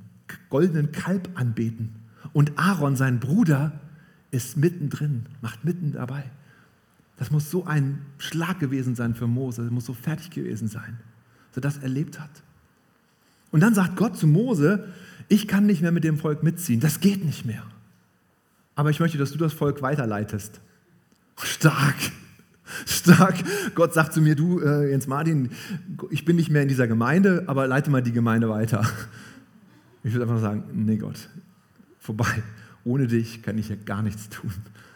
goldenen 0.49 0.91
Kalb 0.91 1.29
anbeten. 1.35 1.95
Und 2.33 2.57
Aaron, 2.57 2.95
sein 2.95 3.19
Bruder, 3.19 3.79
ist 4.31 4.57
mittendrin, 4.57 5.27
macht 5.41 5.63
mitten 5.63 5.93
dabei. 5.93 6.23
Das 7.17 7.31
muss 7.31 7.49
so 7.49 7.65
ein 7.65 8.01
Schlag 8.17 8.59
gewesen 8.59 8.95
sein 8.95 9.15
für 9.15 9.27
Mose, 9.27 9.63
das 9.63 9.71
muss 9.71 9.85
so 9.85 9.93
fertig 9.93 10.31
gewesen 10.31 10.67
sein, 10.67 10.99
dass 11.51 11.57
er 11.57 11.61
das 11.61 11.77
erlebt 11.77 12.19
hat. 12.19 12.43
Und 13.55 13.61
dann 13.61 13.73
sagt 13.73 13.95
Gott 13.95 14.17
zu 14.17 14.27
Mose, 14.27 14.83
ich 15.29 15.47
kann 15.47 15.65
nicht 15.65 15.81
mehr 15.81 15.93
mit 15.93 16.03
dem 16.03 16.17
Volk 16.17 16.43
mitziehen, 16.43 16.81
das 16.81 16.99
geht 16.99 17.23
nicht 17.23 17.45
mehr. 17.45 17.63
Aber 18.75 18.89
ich 18.89 18.99
möchte, 18.99 19.17
dass 19.17 19.31
du 19.31 19.37
das 19.37 19.53
Volk 19.53 19.81
weiterleitest. 19.81 20.59
Stark, 21.41 21.95
stark. 22.85 23.35
Gott 23.73 23.93
sagt 23.93 24.11
zu 24.11 24.19
mir, 24.19 24.35
du 24.35 24.59
äh, 24.59 24.89
Jens 24.89 25.07
Martin, 25.07 25.51
ich 26.09 26.25
bin 26.25 26.35
nicht 26.35 26.49
mehr 26.49 26.63
in 26.63 26.67
dieser 26.67 26.85
Gemeinde, 26.85 27.45
aber 27.47 27.65
leite 27.65 27.89
mal 27.89 28.03
die 28.03 28.11
Gemeinde 28.11 28.49
weiter. 28.49 28.85
Ich 30.03 30.11
würde 30.11 30.23
einfach 30.25 30.41
sagen, 30.41 30.65
nee 30.73 30.97
Gott, 30.97 31.29
vorbei. 31.97 32.43
Ohne 32.83 33.07
dich 33.07 33.41
kann 33.41 33.57
ich 33.57 33.69
ja 33.69 33.77
gar 33.85 34.01
nichts 34.01 34.27
tun. 34.27 34.51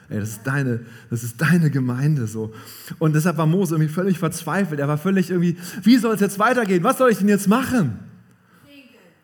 Ey, 0.10 0.20
das, 0.20 0.32
ist 0.32 0.42
deine, 0.44 0.82
das 1.10 1.24
ist 1.24 1.40
deine 1.40 1.72
Gemeinde 1.72 2.28
so. 2.28 2.54
Und 3.00 3.16
deshalb 3.16 3.38
war 3.38 3.46
Mose 3.46 3.76
irgendwie 3.76 3.94
völlig 3.94 4.20
verzweifelt. 4.20 4.82
Er 4.82 4.90
war 4.90 4.98
völlig 4.98 5.30
irgendwie, 5.30 5.56
wie 5.82 5.96
soll 5.96 6.14
es 6.14 6.20
jetzt 6.20 6.40
weitergehen? 6.40 6.84
Was 6.84 6.98
soll 6.98 7.10
ich 7.10 7.20
denn 7.20 7.30
jetzt 7.30 7.48
machen? 7.48 8.00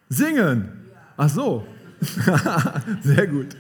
Singen. 0.10 0.70
Ach 1.18 1.30
so. 1.30 1.68
Sehr 3.04 3.28
gut. 3.28 3.56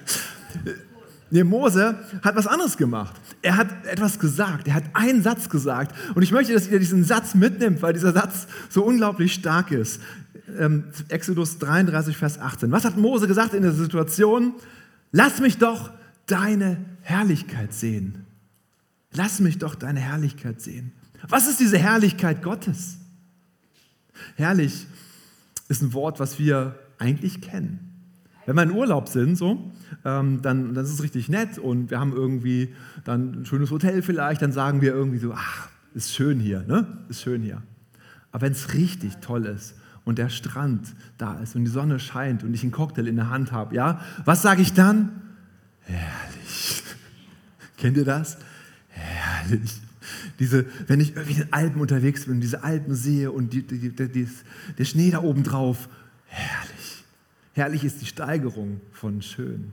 Nee, 1.32 1.44
Mose 1.44 2.00
hat 2.22 2.36
was 2.36 2.48
anderes 2.48 2.78
gemacht. 2.78 3.16
Er 3.42 3.58
hat 3.58 3.86
etwas 3.86 4.20
gesagt. 4.20 4.68
Er 4.68 4.76
hat 4.76 4.84
einen 4.94 5.24
Satz 5.24 5.50
gesagt. 5.50 5.96
Und 6.14 6.22
ich 6.22 6.32
möchte, 6.32 6.54
dass 6.54 6.68
ihr 6.68 6.80
diesen 6.80 7.04
Satz 7.04 7.34
mitnimmt, 7.34 7.82
weil 7.82 7.94
dieser 7.94 8.14
Satz 8.14 8.48
so 8.70 8.84
unglaublich 8.84 9.34
stark 9.34 9.72
ist. 9.72 10.02
Ähm, 10.60 10.86
Exodus 11.10 11.58
33, 11.58 12.16
Vers 12.16 12.40
18. 12.40 12.72
Was 12.72 12.86
hat 12.86 12.98
Mose 12.98 13.28
gesagt 13.28 13.54
in 13.54 13.64
der 13.64 13.74
Situation? 13.74 14.54
Lass 15.12 15.40
mich 15.40 15.58
doch 15.58 15.92
deine 16.28 16.78
Herrlichkeit 17.02 17.74
sehen. 17.74 18.26
Lass 19.12 19.40
mich 19.40 19.58
doch 19.58 19.76
deine 19.76 20.00
Herrlichkeit 20.00 20.62
sehen. 20.62 20.92
Was 21.28 21.48
ist 21.48 21.60
diese 21.60 21.78
Herrlichkeit 21.78 22.44
Gottes? 22.44 22.98
Herrlich 24.36 24.86
ist 25.68 25.82
ein 25.82 25.94
Wort, 25.94 26.20
was 26.20 26.40
wir 26.40 26.76
eigentlich 26.98 27.42
kennen. 27.42 27.92
Wenn 28.46 28.56
wir 28.56 28.64
in 28.64 28.72
Urlaub 28.72 29.08
sind, 29.08 29.36
so, 29.36 29.72
ähm, 30.04 30.42
dann, 30.42 30.76
dann 30.76 30.86
ist 30.86 30.92
es 30.92 31.02
richtig 31.02 31.30
nett 31.30 31.58
und 31.58 31.90
wir 31.90 32.00
haben 32.00 32.14
irgendwie 32.14 32.76
dann 33.04 33.42
ein 33.42 33.46
schönes 33.46 33.72
Hotel 33.72 34.04
vielleicht, 34.04 34.42
dann 34.42 34.52
sagen 34.52 34.82
wir 34.82 34.94
irgendwie 34.94 35.18
so, 35.18 35.34
ach, 35.34 35.70
ist 35.96 36.14
schön 36.14 36.40
hier, 36.40 36.62
ne? 36.62 36.86
Ist 37.10 37.22
schön 37.22 37.42
hier. 37.42 37.64
Aber 38.32 38.44
wenn 38.44 38.52
es 38.52 38.74
richtig 38.74 39.18
toll 39.18 39.46
ist 39.46 39.76
und 40.04 40.20
der 40.20 40.30
Strand 40.30 40.94
da 41.18 41.40
ist 41.40 41.56
und 41.56 41.64
die 41.64 41.72
Sonne 41.72 42.00
scheint 42.00 42.44
und 42.44 42.54
ich 42.54 42.62
einen 42.62 42.72
Cocktail 42.72 43.08
in 43.08 43.16
der 43.16 43.30
Hand 43.30 43.52
habe, 43.52 43.74
ja, 43.74 44.00
was 44.26 44.44
sage 44.44 44.62
ich 44.62 44.74
dann? 44.74 45.22
Herrlich. 45.82 46.84
Kennt 47.78 47.98
ihr 47.98 48.06
das? 48.06 48.38
Herrlich. 48.90 49.82
Diese, 50.40 50.66
wenn 50.88 51.00
ich 51.00 51.16
irgendwie 51.16 51.34
in 51.34 51.40
den 51.40 51.54
Alpen 51.54 51.82
unterwegs 51.82 52.26
bin, 52.26 52.42
diese 52.42 52.64
Alpen 52.64 52.96
sehe 52.96 53.32
und 53.32 53.54
die, 53.54 53.64
die, 53.64 53.90
die, 53.90 54.28
der 54.78 54.86
Schnee 54.86 55.12
da 55.12 55.22
oben 55.22 55.44
drauf, 55.44 55.90
herrlich. 56.26 57.04
Herrlich 57.54 57.84
ist 57.84 58.02
die 58.02 58.06
Steigerung 58.06 58.82
von 58.92 59.22
schön. 59.22 59.72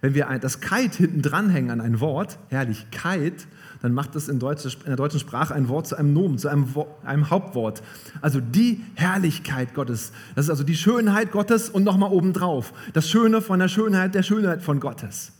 Wenn 0.00 0.14
wir 0.14 0.26
das 0.38 0.60
Kite 0.60 0.98
hinten 0.98 1.22
dranhängen 1.22 1.70
an 1.70 1.80
ein 1.80 2.00
Wort, 2.00 2.38
Herrlichkeit, 2.48 3.46
dann 3.80 3.92
macht 3.92 4.14
das 4.14 4.28
in, 4.28 4.38
der 4.38 4.96
deutschen 4.96 5.20
Sprache 5.20 5.54
ein 5.54 5.68
Wort 5.68 5.86
zu 5.86 5.96
einem 5.96 6.14
Nomen, 6.14 6.38
zu 6.38 6.48
einem, 6.48 6.66
einem, 7.04 7.28
Hauptwort. 7.28 7.82
Also 8.22 8.40
die 8.40 8.82
Herrlichkeit 8.94 9.74
Gottes. 9.74 10.12
Das 10.34 10.46
ist 10.46 10.50
also 10.50 10.64
die 10.64 10.76
Schönheit 10.76 11.32
Gottes 11.32 11.68
und 11.68 11.84
nochmal 11.84 12.10
obendrauf. 12.10 12.72
Das 12.94 13.10
Schöne 13.10 13.42
von 13.42 13.58
der 13.58 13.68
Schönheit 13.68 14.14
der 14.14 14.22
Schönheit 14.22 14.62
von 14.62 14.80
Gottes. 14.80 15.32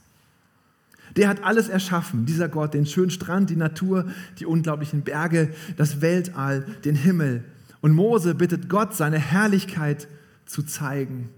Der 1.17 1.29
hat 1.29 1.45
alles 1.45 1.69
erschaffen, 1.69 2.27
dieser 2.27 2.49
Gott, 2.49 2.75
den 2.75 2.87
schönen 2.87 3.11
Strand, 3.11 3.51
die 3.51 3.57
Natur, 3.57 4.07
die 4.39 4.47
unglaublichen 4.47 5.03
Berge, 5.03 5.55
das 5.77 6.01
Weltall, 6.01 6.67
den 6.85 6.97
Himmel. 6.97 7.45
Und 7.81 7.93
Mose 7.93 8.35
bittet 8.35 8.69
Gott, 8.69 8.95
seine 8.95 9.19
Herrlichkeit 9.19 10.09
zu 10.47 10.63
zeigen. 10.63 11.29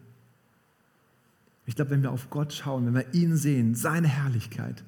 Ich 1.66 1.74
glaube, 1.74 1.90
wenn 1.90 2.02
wir 2.02 2.12
auf 2.12 2.30
Gott 2.30 2.52
schauen, 2.52 2.86
wenn 2.86 2.94
wir 2.94 3.14
ihn 3.14 3.36
sehen, 3.36 3.74
seine 3.74 4.08
Herrlichkeit, 4.08 4.84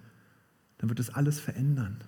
dann 0.79 0.89
wird 0.89 1.01
das 1.01 1.11
alles 1.11 1.41
verändern. 1.41 1.99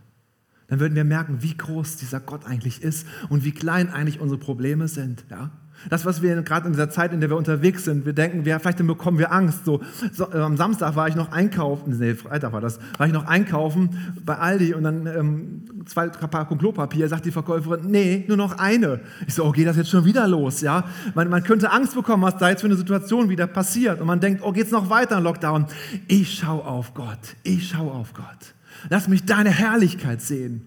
Dann 0.69 0.79
würden 0.79 0.95
wir 0.95 1.05
merken, 1.05 1.43
wie 1.43 1.57
groß 1.57 1.97
dieser 1.97 2.21
Gott 2.21 2.47
eigentlich 2.47 2.81
ist 2.81 3.05
und 3.29 3.45
wie 3.45 3.51
klein 3.51 3.90
eigentlich 3.90 4.21
unsere 4.21 4.38
Probleme 4.38 4.87
sind. 4.87 5.25
Ja? 5.29 5.51
Das, 5.88 6.05
was 6.05 6.21
wir 6.21 6.43
gerade 6.43 6.66
in 6.66 6.73
dieser 6.73 6.90
Zeit, 6.90 7.12
in 7.12 7.21
der 7.21 7.31
wir 7.31 7.37
unterwegs 7.37 7.85
sind, 7.85 8.05
wir 8.05 8.12
denken, 8.12 8.45
wir, 8.45 8.61
vielleicht 8.61 8.87
bekommen 8.87 9.19
wir 9.19 9.33
Angst. 9.33 9.64
So, 9.64 9.81
so, 10.12 10.31
am 10.31 10.57
Samstag 10.57 10.95
war 10.97 11.09
ich 11.09 11.14
noch 11.14 11.33
einkaufen, 11.33 11.97
nee, 11.99 12.14
Freitag 12.14 12.53
war 12.53 12.61
das, 12.61 12.79
war 12.99 13.07
ich 13.07 13.12
noch 13.12 13.27
einkaufen 13.27 14.14
bei 14.25 14.37
Aldi 14.37 14.75
und 14.75 14.85
dann 14.85 15.07
ähm, 15.07 15.62
zwei 15.87 16.09
Packungen 16.09 16.61
Klopapier, 16.61 17.09
sagt 17.09 17.25
die 17.25 17.31
Verkäuferin, 17.31 17.90
nee, 17.90 18.25
nur 18.29 18.37
noch 18.37 18.59
eine. 18.59 19.01
Ich 19.27 19.35
so, 19.35 19.45
oh, 19.45 19.53
geht 19.53 19.66
das 19.66 19.77
jetzt 19.77 19.90
schon 19.90 20.05
wieder 20.05 20.29
los? 20.29 20.61
Ja? 20.61 20.85
Man, 21.14 21.29
man 21.29 21.43
könnte 21.43 21.71
Angst 21.71 21.95
bekommen, 21.95 22.23
was 22.23 22.37
da 22.37 22.51
jetzt 22.51 22.61
für 22.61 22.66
eine 22.66 22.77
Situation 22.77 23.29
wieder 23.29 23.47
passiert. 23.47 24.01
Und 24.01 24.07
man 24.07 24.21
denkt, 24.21 24.43
oh, 24.45 24.53
geht 24.53 24.66
es 24.66 24.73
noch 24.73 24.90
weiter 24.90 25.19
in 25.19 25.25
Lockdown? 25.25 25.66
Ich 26.09 26.35
schaue 26.35 26.64
auf 26.64 26.95
Gott, 26.95 27.37
ich 27.43 27.69
schaue 27.69 27.93
auf 27.93 28.12
Gott. 28.14 28.55
Lass 28.88 29.09
mich 29.09 29.25
deine 29.25 29.51
Herrlichkeit 29.51 30.21
sehen. 30.21 30.66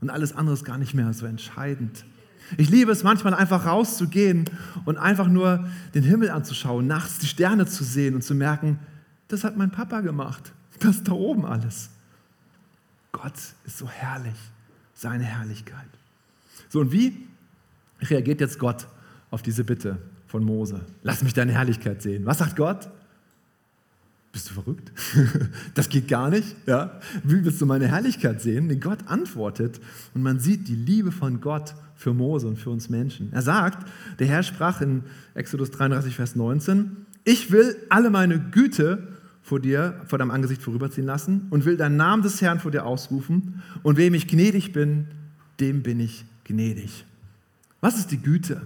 Und 0.00 0.10
alles 0.10 0.36
andere 0.36 0.54
ist 0.54 0.64
gar 0.64 0.78
nicht 0.78 0.94
mehr 0.94 1.12
so 1.12 1.26
entscheidend. 1.26 2.04
Ich 2.56 2.70
liebe 2.70 2.92
es 2.92 3.02
manchmal 3.02 3.34
einfach 3.34 3.66
rauszugehen 3.66 4.44
und 4.84 4.96
einfach 4.98 5.28
nur 5.28 5.68
den 5.94 6.04
Himmel 6.04 6.30
anzuschauen, 6.30 6.86
nachts 6.86 7.18
die 7.18 7.26
Sterne 7.26 7.66
zu 7.66 7.84
sehen 7.84 8.14
und 8.14 8.22
zu 8.22 8.34
merken, 8.34 8.78
das 9.28 9.44
hat 9.44 9.56
mein 9.56 9.70
Papa 9.70 10.00
gemacht. 10.00 10.52
Das 10.78 11.02
da 11.02 11.12
oben 11.12 11.44
alles. 11.44 11.90
Gott 13.12 13.34
ist 13.64 13.78
so 13.78 13.88
herrlich, 13.88 14.36
seine 14.94 15.24
Herrlichkeit. 15.24 15.88
So, 16.68 16.80
und 16.80 16.92
wie 16.92 17.26
reagiert 18.02 18.40
jetzt 18.40 18.58
Gott 18.58 18.86
auf 19.30 19.42
diese 19.42 19.64
Bitte 19.64 19.98
von 20.26 20.44
Mose? 20.44 20.84
Lass 21.02 21.22
mich 21.22 21.32
deine 21.32 21.52
Herrlichkeit 21.52 22.02
sehen. 22.02 22.26
Was 22.26 22.38
sagt 22.38 22.56
Gott? 22.56 22.88
Bist 24.36 24.50
du 24.50 24.52
verrückt? 24.52 24.92
Das 25.74 25.88
geht 25.88 26.08
gar 26.08 26.28
nicht. 26.28 26.54
Ja? 26.66 27.00
Wie 27.24 27.42
willst 27.42 27.58
du 27.58 27.64
meine 27.64 27.88
Herrlichkeit 27.88 28.42
sehen? 28.42 28.66
Nee, 28.66 28.76
Gott 28.76 28.98
antwortet 29.06 29.80
und 30.12 30.22
man 30.22 30.40
sieht 30.40 30.68
die 30.68 30.74
Liebe 30.74 31.10
von 31.10 31.40
Gott 31.40 31.74
für 31.94 32.12
Mose 32.12 32.46
und 32.46 32.58
für 32.58 32.68
uns 32.68 32.90
Menschen. 32.90 33.32
Er 33.32 33.40
sagt, 33.40 33.88
der 34.18 34.26
Herr 34.26 34.42
sprach 34.42 34.82
in 34.82 35.04
Exodus 35.32 35.70
33, 35.70 36.14
Vers 36.14 36.36
19, 36.36 37.06
ich 37.24 37.50
will 37.50 37.78
alle 37.88 38.10
meine 38.10 38.38
Güte 38.38 39.08
vor 39.40 39.58
dir, 39.58 40.02
vor 40.06 40.18
deinem 40.18 40.32
Angesicht 40.32 40.60
vorüberziehen 40.60 41.06
lassen 41.06 41.46
und 41.48 41.64
will 41.64 41.78
deinen 41.78 41.96
Namen 41.96 42.22
des 42.22 42.42
Herrn 42.42 42.60
vor 42.60 42.70
dir 42.70 42.84
ausrufen 42.84 43.62
und 43.82 43.96
wem 43.96 44.12
ich 44.12 44.28
gnädig 44.28 44.74
bin, 44.74 45.06
dem 45.60 45.82
bin 45.82 45.98
ich 45.98 46.26
gnädig. 46.44 47.06
Was 47.80 47.96
ist 47.96 48.10
die 48.10 48.20
Güte? 48.20 48.60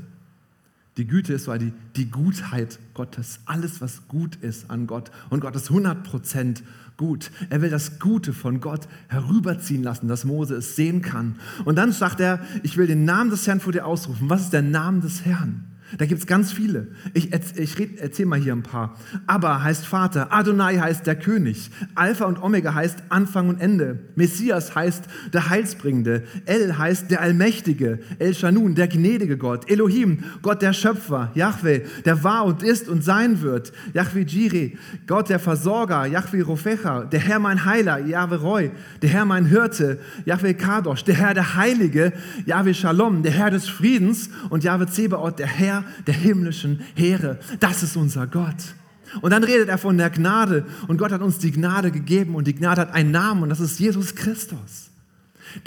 Die 1.01 1.07
Güte 1.07 1.33
ist 1.33 1.45
so 1.45 1.57
die, 1.57 1.73
die 1.97 2.11
Gutheit 2.11 2.79
Gottes, 2.93 3.41
alles, 3.47 3.81
was 3.81 4.07
gut 4.07 4.37
ist 4.37 4.69
an 4.69 4.87
Gott. 4.87 5.11
Und 5.31 5.41
Gott 5.41 5.57
ist 5.57 5.71
100% 5.71 6.61
gut. 6.99 7.31
Er 7.49 7.63
will 7.63 7.71
das 7.71 7.99
Gute 7.99 8.35
von 8.35 8.61
Gott 8.61 8.87
herüberziehen 9.09 9.83
lassen, 9.83 10.09
dass 10.09 10.27
Mose 10.27 10.57
es 10.57 10.77
sehen 10.77 11.01
kann. 11.01 11.37
Und 11.65 11.77
dann 11.77 11.93
sagt 11.93 12.21
er, 12.21 12.41
ich 12.65 12.77
will 12.77 12.87
den 12.87 13.07
Namen 13.07 13.31
des 13.31 13.47
Herrn 13.47 13.61
vor 13.61 13.73
dir 13.73 13.87
ausrufen. 13.87 14.29
Was 14.29 14.43
ist 14.43 14.53
der 14.53 14.61
Name 14.61 15.01
des 15.01 15.25
Herrn? 15.25 15.70
Da 15.99 16.07
gibt 16.07 16.21
es 16.21 16.27
ganz 16.27 16.53
viele. 16.53 16.89
Ich, 17.15 17.33
ich 17.33 18.01
erzähle 18.01 18.29
mal 18.29 18.39
hier 18.39 18.53
ein 18.53 18.63
paar. 18.63 18.97
Abba 19.27 19.63
heißt 19.63 19.87
Vater, 19.87 20.33
Adonai 20.33 20.77
heißt 20.77 21.07
der 21.07 21.17
König, 21.17 21.71
Alpha 21.95 22.27
und 22.27 22.41
Omega 22.43 22.75
heißt 22.75 23.03
Anfang 23.09 23.49
und 23.49 23.61
Ende, 23.61 23.99
Messias 24.15 24.75
heißt 24.75 25.05
der 25.33 25.51
Heilsbringende, 25.51 26.23
El 26.47 26.79
heißt 26.79 27.11
der 27.11 27.21
Allmächtige, 27.21 27.99
El 28.19 28.35
Shanun, 28.35 28.75
der 28.75 28.89
gnädige 28.89 29.37
Gott, 29.37 29.69
Elohim, 29.69 30.25
Gott 30.43 30.63
der 30.63 30.73
Schöpfer, 30.73 31.33
Yahweh, 31.35 31.83
der 32.05 32.23
war 32.23 32.45
und 32.45 32.63
ist 32.63 32.89
und 32.89 33.03
sein 33.03 33.41
wird, 33.43 33.73
Yahweh 33.93 34.25
Jireh, 34.25 34.77
Gott 35.07 35.29
der 35.29 35.41
Versorger, 35.41 36.07
Yahweh 36.07 36.43
Rofecha, 36.43 37.05
der 37.05 37.21
Herr 37.21 37.41
mein 37.41 37.65
Heiler, 37.65 37.99
Yahweh 37.99 38.37
Roy, 38.37 38.71
der 39.03 39.11
Herr 39.11 39.25
mein 39.25 39.47
Hirte, 39.47 39.99
Yahweh 40.25 40.55
Kadosh, 40.55 41.05
der 41.05 41.17
Herr 41.17 41.35
der 41.35 41.57
Heilige, 41.57 42.13
Yahweh 42.47 42.75
Shalom, 42.75 43.23
der 43.23 43.33
Herr 43.33 43.51
des 43.51 43.69
Friedens 43.69 44.31
und 44.51 44.63
Yahweh 44.63 44.87
Zebaoth, 44.87 45.39
der 45.39 45.49
Herr 45.49 45.80
der 46.07 46.15
himmlischen 46.15 46.81
Heere. 46.95 47.39
Das 47.61 47.83
ist 47.83 47.97
unser 47.97 48.27
Gott. 48.27 48.75
Und 49.21 49.31
dann 49.31 49.45
redet 49.45 49.69
er 49.69 49.79
von 49.79 49.99
der 49.99 50.11
Gnade 50.11 50.67
und 50.87 50.99
Gott 50.99 51.13
hat 51.13 51.21
uns 51.21 51.39
die 51.39 51.51
Gnade 51.51 51.91
gegeben 51.91 52.35
und 52.35 52.47
die 52.47 52.55
Gnade 52.55 52.81
hat 52.81 52.93
einen 52.93 53.11
Namen 53.11 53.43
und 53.43 53.49
das 53.49 53.61
ist 53.61 53.81
Jesus 53.81 54.15
Christus. 54.15 54.91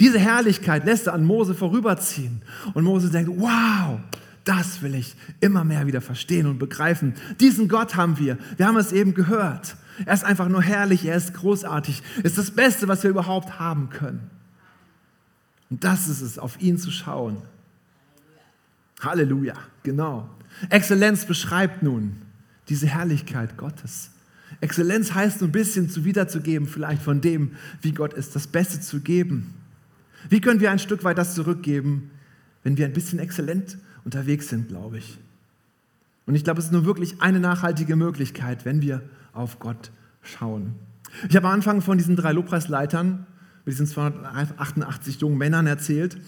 Diese 0.00 0.18
Herrlichkeit 0.18 0.86
lässt 0.86 1.08
er 1.08 1.12
an 1.12 1.24
Mose 1.24 1.54
vorüberziehen 1.54 2.40
und 2.72 2.84
Mose 2.84 3.10
denkt, 3.10 3.30
wow, 3.36 4.00
das 4.44 4.80
will 4.82 4.94
ich 4.94 5.14
immer 5.40 5.64
mehr 5.64 5.86
wieder 5.86 6.00
verstehen 6.00 6.46
und 6.46 6.58
begreifen. 6.58 7.14
Diesen 7.40 7.68
Gott 7.68 7.96
haben 7.96 8.18
wir. 8.18 8.38
Wir 8.56 8.66
haben 8.66 8.76
es 8.76 8.92
eben 8.92 9.12
gehört. 9.14 9.76
Er 10.06 10.14
ist 10.14 10.24
einfach 10.24 10.48
nur 10.48 10.62
herrlich, 10.62 11.04
er 11.04 11.16
ist 11.16 11.34
großartig, 11.34 12.02
ist 12.22 12.38
das 12.38 12.50
Beste, 12.50 12.88
was 12.88 13.02
wir 13.02 13.10
überhaupt 13.10 13.58
haben 13.58 13.90
können. 13.90 14.30
Und 15.70 15.84
das 15.84 16.08
ist 16.08 16.20
es, 16.20 16.38
auf 16.38 16.60
ihn 16.60 16.78
zu 16.78 16.90
schauen 16.90 17.42
Halleluja, 19.04 19.54
genau. 19.82 20.28
Exzellenz 20.70 21.24
beschreibt 21.26 21.82
nun 21.82 22.16
diese 22.68 22.86
Herrlichkeit 22.86 23.56
Gottes. 23.56 24.10
Exzellenz 24.60 25.12
heißt 25.12 25.40
so 25.40 25.46
ein 25.46 25.52
bisschen 25.52 25.88
zu 25.88 26.04
wiederzugeben, 26.04 26.66
vielleicht 26.66 27.02
von 27.02 27.20
dem, 27.20 27.52
wie 27.82 27.92
Gott 27.92 28.14
ist, 28.14 28.36
das 28.36 28.46
Beste 28.46 28.80
zu 28.80 29.00
geben. 29.00 29.54
Wie 30.28 30.40
können 30.40 30.60
wir 30.60 30.70
ein 30.70 30.78
Stück 30.78 31.04
weit 31.04 31.18
das 31.18 31.34
zurückgeben, 31.34 32.10
wenn 32.62 32.76
wir 32.76 32.86
ein 32.86 32.92
bisschen 32.92 33.18
exzellent 33.18 33.78
unterwegs 34.04 34.48
sind, 34.48 34.68
glaube 34.68 34.98
ich. 34.98 35.18
Und 36.26 36.34
ich 36.34 36.44
glaube, 36.44 36.60
es 36.60 36.66
ist 36.66 36.72
nur 36.72 36.86
wirklich 36.86 37.20
eine 37.20 37.40
nachhaltige 37.40 37.96
Möglichkeit, 37.96 38.64
wenn 38.64 38.80
wir 38.80 39.02
auf 39.32 39.58
Gott 39.58 39.90
schauen. 40.22 40.74
Ich 41.28 41.36
habe 41.36 41.46
am 41.46 41.54
Anfang 41.54 41.82
von 41.82 41.98
diesen 41.98 42.16
drei 42.16 42.32
Lobpreisleitern, 42.32 43.26
mit 43.64 43.72
diesen 43.72 43.86
288 43.86 45.20
jungen 45.20 45.38
Männern 45.38 45.66
erzählt, 45.66 46.18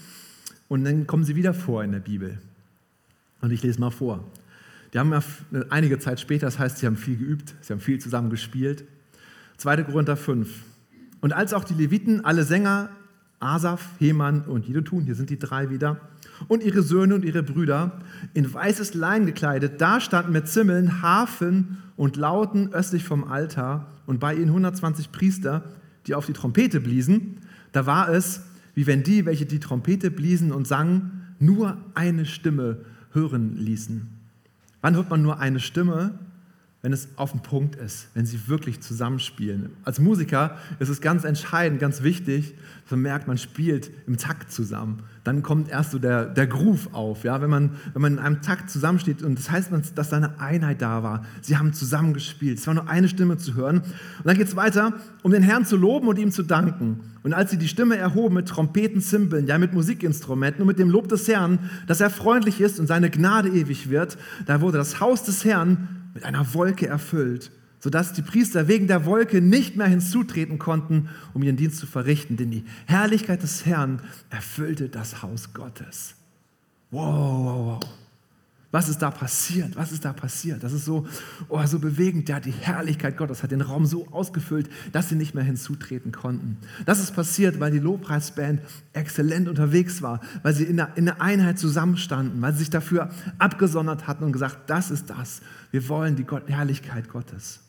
und 0.69 0.85
dann 0.85 1.07
kommen 1.07 1.25
sie 1.25 1.37
wieder 1.37 1.55
vor 1.55 1.85
in 1.85 1.93
der 1.93 2.01
Bibel. 2.01 2.39
Und 3.47 3.53
ich 3.53 3.63
lese 3.63 3.79
mal 3.81 3.91
vor. 3.91 4.25
Die 4.93 4.99
haben 4.99 5.13
ja 5.13 5.23
einige 5.71 6.01
Zeit 6.01 6.19
später, 6.19 6.47
das 6.47 6.59
heißt, 6.59 6.79
sie 6.79 6.87
haben 6.87 6.97
viel 6.97 7.17
geübt, 7.17 7.55
sie 7.61 7.73
haben 7.73 7.79
viel 7.79 8.01
zusammen 8.01 8.29
gespielt. 8.29 8.83
2. 9.59 9.85
Korinther 9.85 10.17
5. 10.17 10.49
Und 11.21 11.33
als 11.33 11.55
auch 11.55 11.63
die 11.63 11.75
Leviten, 11.75 12.25
alle 12.25 12.43
Sänger, 12.43 12.89
Asaf, 13.39 13.91
Heman 14.01 14.47
und 14.47 14.67
Jedutun, 14.67 15.05
hier 15.05 15.15
sind 15.15 15.31
die 15.31 15.39
drei 15.39 15.71
wieder, 15.71 16.01
und 16.49 16.65
ihre 16.65 16.83
Söhne 16.83 17.15
und 17.15 17.25
ihre 17.25 17.45
Brüder, 17.45 18.01
in 18.35 18.53
weißes 18.53 18.95
Lein 18.95 19.27
gekleidet, 19.27 19.81
da 19.81 20.01
standen 20.01 20.33
mit 20.33 20.49
Zimmeln, 20.49 21.01
Harfen 21.01 21.79
und 21.97 22.17
Lauten 22.17 22.73
östlich 22.73 23.05
vom 23.05 23.23
Altar 23.23 23.93
und 24.07 24.19
bei 24.19 24.35
ihnen 24.35 24.49
120 24.49 25.13
Priester, 25.13 25.63
die 26.09 26.17
auf 26.17 26.27
die 26.27 26.33
Trompete 26.33 26.81
bliesen. 26.81 27.37
Da 27.71 27.87
war 27.87 28.09
es, 28.09 28.41
wie 28.75 28.89
wenn 28.89 29.05
die, 29.05 29.25
welche 29.25 29.47
die 29.47 29.61
Trompete 29.61 30.11
bliesen 30.11 30.51
und 30.51 30.67
sangen, 30.67 31.23
nur 31.39 31.77
eine 31.95 32.27
Stimme 32.27 32.79
hören 33.17 33.57
ließen. 33.57 34.09
Wann 34.81 34.95
hört 34.95 35.11
man 35.11 35.23
nur 35.23 35.41
eine 35.41 35.59
Stimme? 35.59 36.17
Wenn 36.87 36.93
es 36.93 37.09
auf 37.17 37.33
den 37.33 37.41
Punkt 37.41 37.75
ist, 37.75 38.07
wenn 38.15 38.27
sie 38.27 38.47
wirklich 38.47 38.81
zusammenspielen. 38.81 39.71
Als 39.83 39.99
Musiker 39.99 40.57
ist 40.79 40.89
es 40.89 41.01
ganz 41.01 41.25
entscheidend, 41.25 41.81
ganz 41.81 42.05
wichtig, 42.05 42.55
dass 42.85 42.93
man 42.93 43.01
merkt, 43.01 43.27
man 43.27 43.39
spielt 43.39 43.91
im 44.07 44.19
Takt 44.19 44.53
zusammen. 44.53 45.03
Dann 45.25 45.43
kommt 45.43 45.69
erst 45.69 45.91
so 45.91 45.99
der, 45.99 46.27
der 46.27 46.47
Groove 46.47 46.95
auf. 46.95 47.25
Ja? 47.25 47.41
Wenn, 47.41 47.51
man, 47.51 47.71
wenn 47.93 48.03
man 48.03 48.13
in 48.13 48.19
einem 48.21 48.41
Takt 48.41 48.71
zusammensteht 48.71 49.25
und 49.25 49.37
das 49.37 49.51
heißt, 49.51 49.73
dass 49.97 50.11
da 50.11 50.17
eine 50.17 50.39
Einheit 50.39 50.81
da 50.81 51.03
war. 51.03 51.25
Sie 51.41 51.57
haben 51.57 51.73
zusammengespielt. 51.73 52.61
Es 52.61 52.69
war 52.69 52.75
nur 52.75 52.89
eine 52.89 53.09
Stimme 53.09 53.37
zu 53.37 53.57
hören. 53.57 53.79
Und 53.79 54.25
dann 54.25 54.39
geht 54.39 54.47
es 54.47 54.55
weiter, 54.55 54.93
um 55.25 55.33
den 55.33 55.43
Herrn 55.43 55.65
zu 55.65 55.77
loben 55.77 56.07
und 56.07 56.21
ihm 56.21 56.31
zu 56.31 56.45
danken. 56.45 57.01
Und 57.25 57.33
als 57.33 57.51
sie 57.51 57.59
die 57.59 57.67
Stimme 57.67 57.97
erhoben 57.97 58.37
mit 58.37 58.47
Trompeten, 58.47 59.01
Zimbeln, 59.01 59.49
ja 59.49 59.59
mit 59.59 59.73
Musikinstrumenten 59.73 60.61
und 60.63 60.69
mit 60.69 60.79
dem 60.79 60.91
Lob 60.91 61.09
des 61.09 61.27
Herrn, 61.27 61.59
dass 61.89 62.01
er 62.01 62.11
freundlich 62.11 62.61
ist 62.61 62.79
und 62.79 62.87
seine 62.87 63.11
Gnade 63.11 63.49
ewig 63.49 63.91
wird, 63.91 64.19
da 64.47 64.61
wurde 64.61 64.79
das 64.79 65.01
Haus 65.01 65.25
des 65.25 65.45
Herrn 65.45 66.06
mit 66.17 66.25
einer 66.25 66.55
Wolke 66.55 66.87
erfüllt, 66.87 67.53
sodass 67.79 68.15
die 68.15 68.23
Priester 68.23 68.69
wegen 68.69 68.87
der 68.87 69.05
Wolke 69.05 69.43
nicht 69.43 69.77
mehr 69.77 69.87
hinzutreten 69.87 70.59
konnten, 70.59 71.11
um 71.35 71.43
ihren 71.43 71.57
Dienst 71.57 71.79
zu 71.79 71.87
verrichten, 71.87 72.39
denn 72.39 72.51
die 72.51 72.65
Herrlichkeit 72.87 73.43
des 73.43 73.67
Herrn 73.67 74.01
erfüllte 74.31 74.89
das 74.89 75.23
Haus 75.23 75.53
Gottes. 75.53 76.15
Wow, 76.91 77.45
wow, 77.45 77.81
wow. 77.83 77.91
Was 78.73 78.89
ist 78.89 79.01
da 79.01 79.11
passiert? 79.11 79.77
Was 79.77 79.93
ist 79.93 80.05
da 80.05 80.13
passiert? 80.13 80.63
Das 80.63 80.73
ist 80.73 80.85
so, 80.85 81.07
oh, 81.49 81.65
so 81.67 81.79
bewegend. 81.79 82.29
Ja, 82.29 82.41
die 82.41 82.51
Herrlichkeit 82.51 83.17
Gottes 83.17 83.43
hat 83.43 83.53
den 83.53 83.61
Raum 83.61 83.87
so 83.87 84.09
ausgefüllt, 84.09 84.69
dass 84.93 85.09
sie 85.09 85.15
nicht 85.15 85.35
mehr 85.35 85.45
hinzutreten 85.45 86.11
konnten. 86.11 86.59
Das 86.85 86.99
ist 86.99 87.15
passiert, 87.15 87.61
weil 87.61 87.71
die 87.71 87.79
Lobpreisband 87.79 88.61
exzellent 88.93 89.49
unterwegs 89.49 90.03
war, 90.03 90.21
weil 90.43 90.53
sie 90.53 90.65
in 90.65 90.77
der, 90.77 90.97
in 90.97 91.05
der 91.05 91.23
Einheit 91.23 91.59
zusammenstanden, 91.59 92.43
weil 92.43 92.53
sie 92.53 92.61
sich 92.61 92.71
dafür 92.71 93.11
abgesondert 93.39 94.09
hatten 94.09 94.25
und 94.25 94.33
gesagt, 94.33 94.69
das 94.69 94.91
ist 94.91 95.11
das. 95.11 95.43
Wir 95.71 95.89
wollen 95.89 96.17
die 96.17 96.25
Gott 96.25 96.49
Herrlichkeit 96.49 97.09
Gottes. 97.09 97.61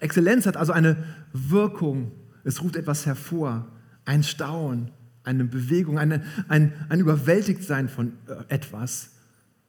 Exzellenz 0.00 0.46
hat 0.46 0.56
also 0.56 0.72
eine 0.72 0.96
Wirkung. 1.32 2.12
Es 2.44 2.60
ruft 2.60 2.76
etwas 2.76 3.06
hervor, 3.06 3.68
ein 4.04 4.22
Staunen, 4.22 4.90
eine 5.24 5.44
Bewegung, 5.44 5.98
eine, 5.98 6.22
ein, 6.48 6.72
ein 6.88 7.00
Überwältigtsein 7.00 7.88
von 7.88 8.12
äh, 8.26 8.52
etwas. 8.52 9.11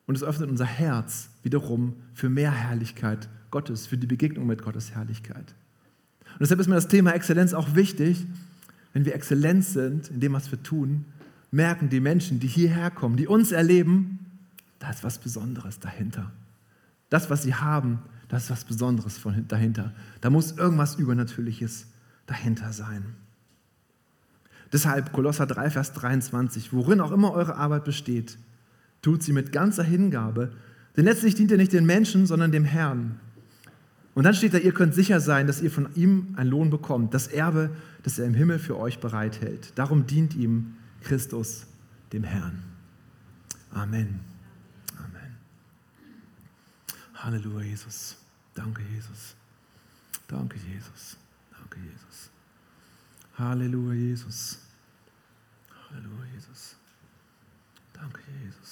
Und 0.06 0.16
es 0.16 0.24
öffnet 0.24 0.50
unser 0.50 0.66
Herz 0.66 1.30
wiederum 1.44 1.96
für 2.14 2.30
mehr 2.30 2.52
Herrlichkeit 2.52 3.30
Gottes, 3.52 3.88
für 3.88 3.98
die 3.98 4.08
Begegnung 4.08 4.46
mit 4.46 4.64
Gottes 4.64 4.92
Herrlichkeit. 4.92 5.56
Und 6.34 6.42
deshalb 6.42 6.60
ist 6.60 6.68
mir 6.68 6.76
das 6.76 6.88
Thema 6.88 7.12
Exzellenz 7.12 7.54
auch 7.54 7.76
wichtig. 7.76 8.26
Wenn 8.94 9.06
wir 9.06 9.16
exzellent 9.16 9.64
sind 9.64 10.10
in 10.10 10.20
dem, 10.20 10.34
was 10.34 10.52
wir 10.52 10.62
tun, 10.62 11.06
merken 11.52 11.90
die 11.90 12.00
Menschen, 12.00 12.40
die 12.40 12.48
hierher 12.48 12.92
kommen, 12.92 13.16
die 13.16 13.28
uns 13.28 13.52
erleben, 13.52 14.20
da 14.80 14.90
ist 14.90 15.04
was 15.04 15.20
Besonderes 15.20 15.80
dahinter. 15.80 16.32
Das, 17.10 17.30
was 17.30 17.44
sie 17.44 17.54
haben, 17.54 18.00
das 18.28 18.46
ist 18.46 18.50
was 18.50 18.66
Besonderes 18.66 19.18
von 19.18 19.48
dahinter. 19.48 19.94
Da 20.22 20.30
muss 20.30 20.54
irgendwas 20.54 20.96
Übernatürliches 20.96 21.86
dahinter 22.26 22.74
sein. 22.74 23.06
Deshalb 24.72 25.14
Kolosser 25.14 25.46
3, 25.46 25.70
Vers 25.70 25.94
23, 25.94 26.74
worin 26.74 27.00
auch 27.00 27.12
immer 27.12 27.32
eure 27.32 27.56
Arbeit 27.56 27.86
besteht, 27.86 28.40
tut 29.04 29.22
sie 29.22 29.34
mit 29.34 29.52
ganzer 29.52 29.84
Hingabe, 29.84 30.52
denn 30.98 31.06
letztlich 31.06 31.36
dient 31.36 31.52
ihr 31.52 31.58
nicht 31.58 31.74
den 31.74 31.86
Menschen, 31.86 32.26
sondern 32.26 32.52
dem 32.52 32.66
Herrn. 32.66 33.20
Und 34.16 34.24
dann 34.24 34.34
steht 34.34 34.54
da, 34.54 34.58
ihr 34.58 34.74
könnt 34.74 34.94
sicher 34.94 35.20
sein, 35.20 35.48
dass 35.48 35.62
ihr 35.62 35.72
von 35.72 35.90
ihm 35.96 36.34
einen 36.38 36.50
Lohn 36.50 36.70
bekommt, 36.70 37.14
das 37.14 37.28
Erbe, 37.28 37.72
das 38.04 38.20
er 38.20 38.26
im 38.26 38.34
Himmel 38.34 38.60
für 38.60 38.78
euch 38.78 39.00
bereithält. 39.00 39.74
Darum 39.76 40.06
dient 40.06 40.36
ihm 40.36 40.76
Christus, 41.02 41.66
dem 42.12 42.24
Herrn. 42.24 42.64
Amen. 43.72 44.20
Amen. 44.98 45.36
Halleluja, 47.16 47.66
Jesus. 47.66 48.18
Danke, 48.54 48.84
Jesus. 48.94 49.36
Danke, 50.28 50.58
Jesus. 50.60 51.18
Danke, 51.52 51.80
Jesus. 51.80 52.30
Halleluja, 53.36 53.94
Jesus. 53.94 54.60
Halleluja, 55.90 56.26
Jesus. 56.36 56.76
Danke, 57.94 58.22
Jesus. 58.44 58.63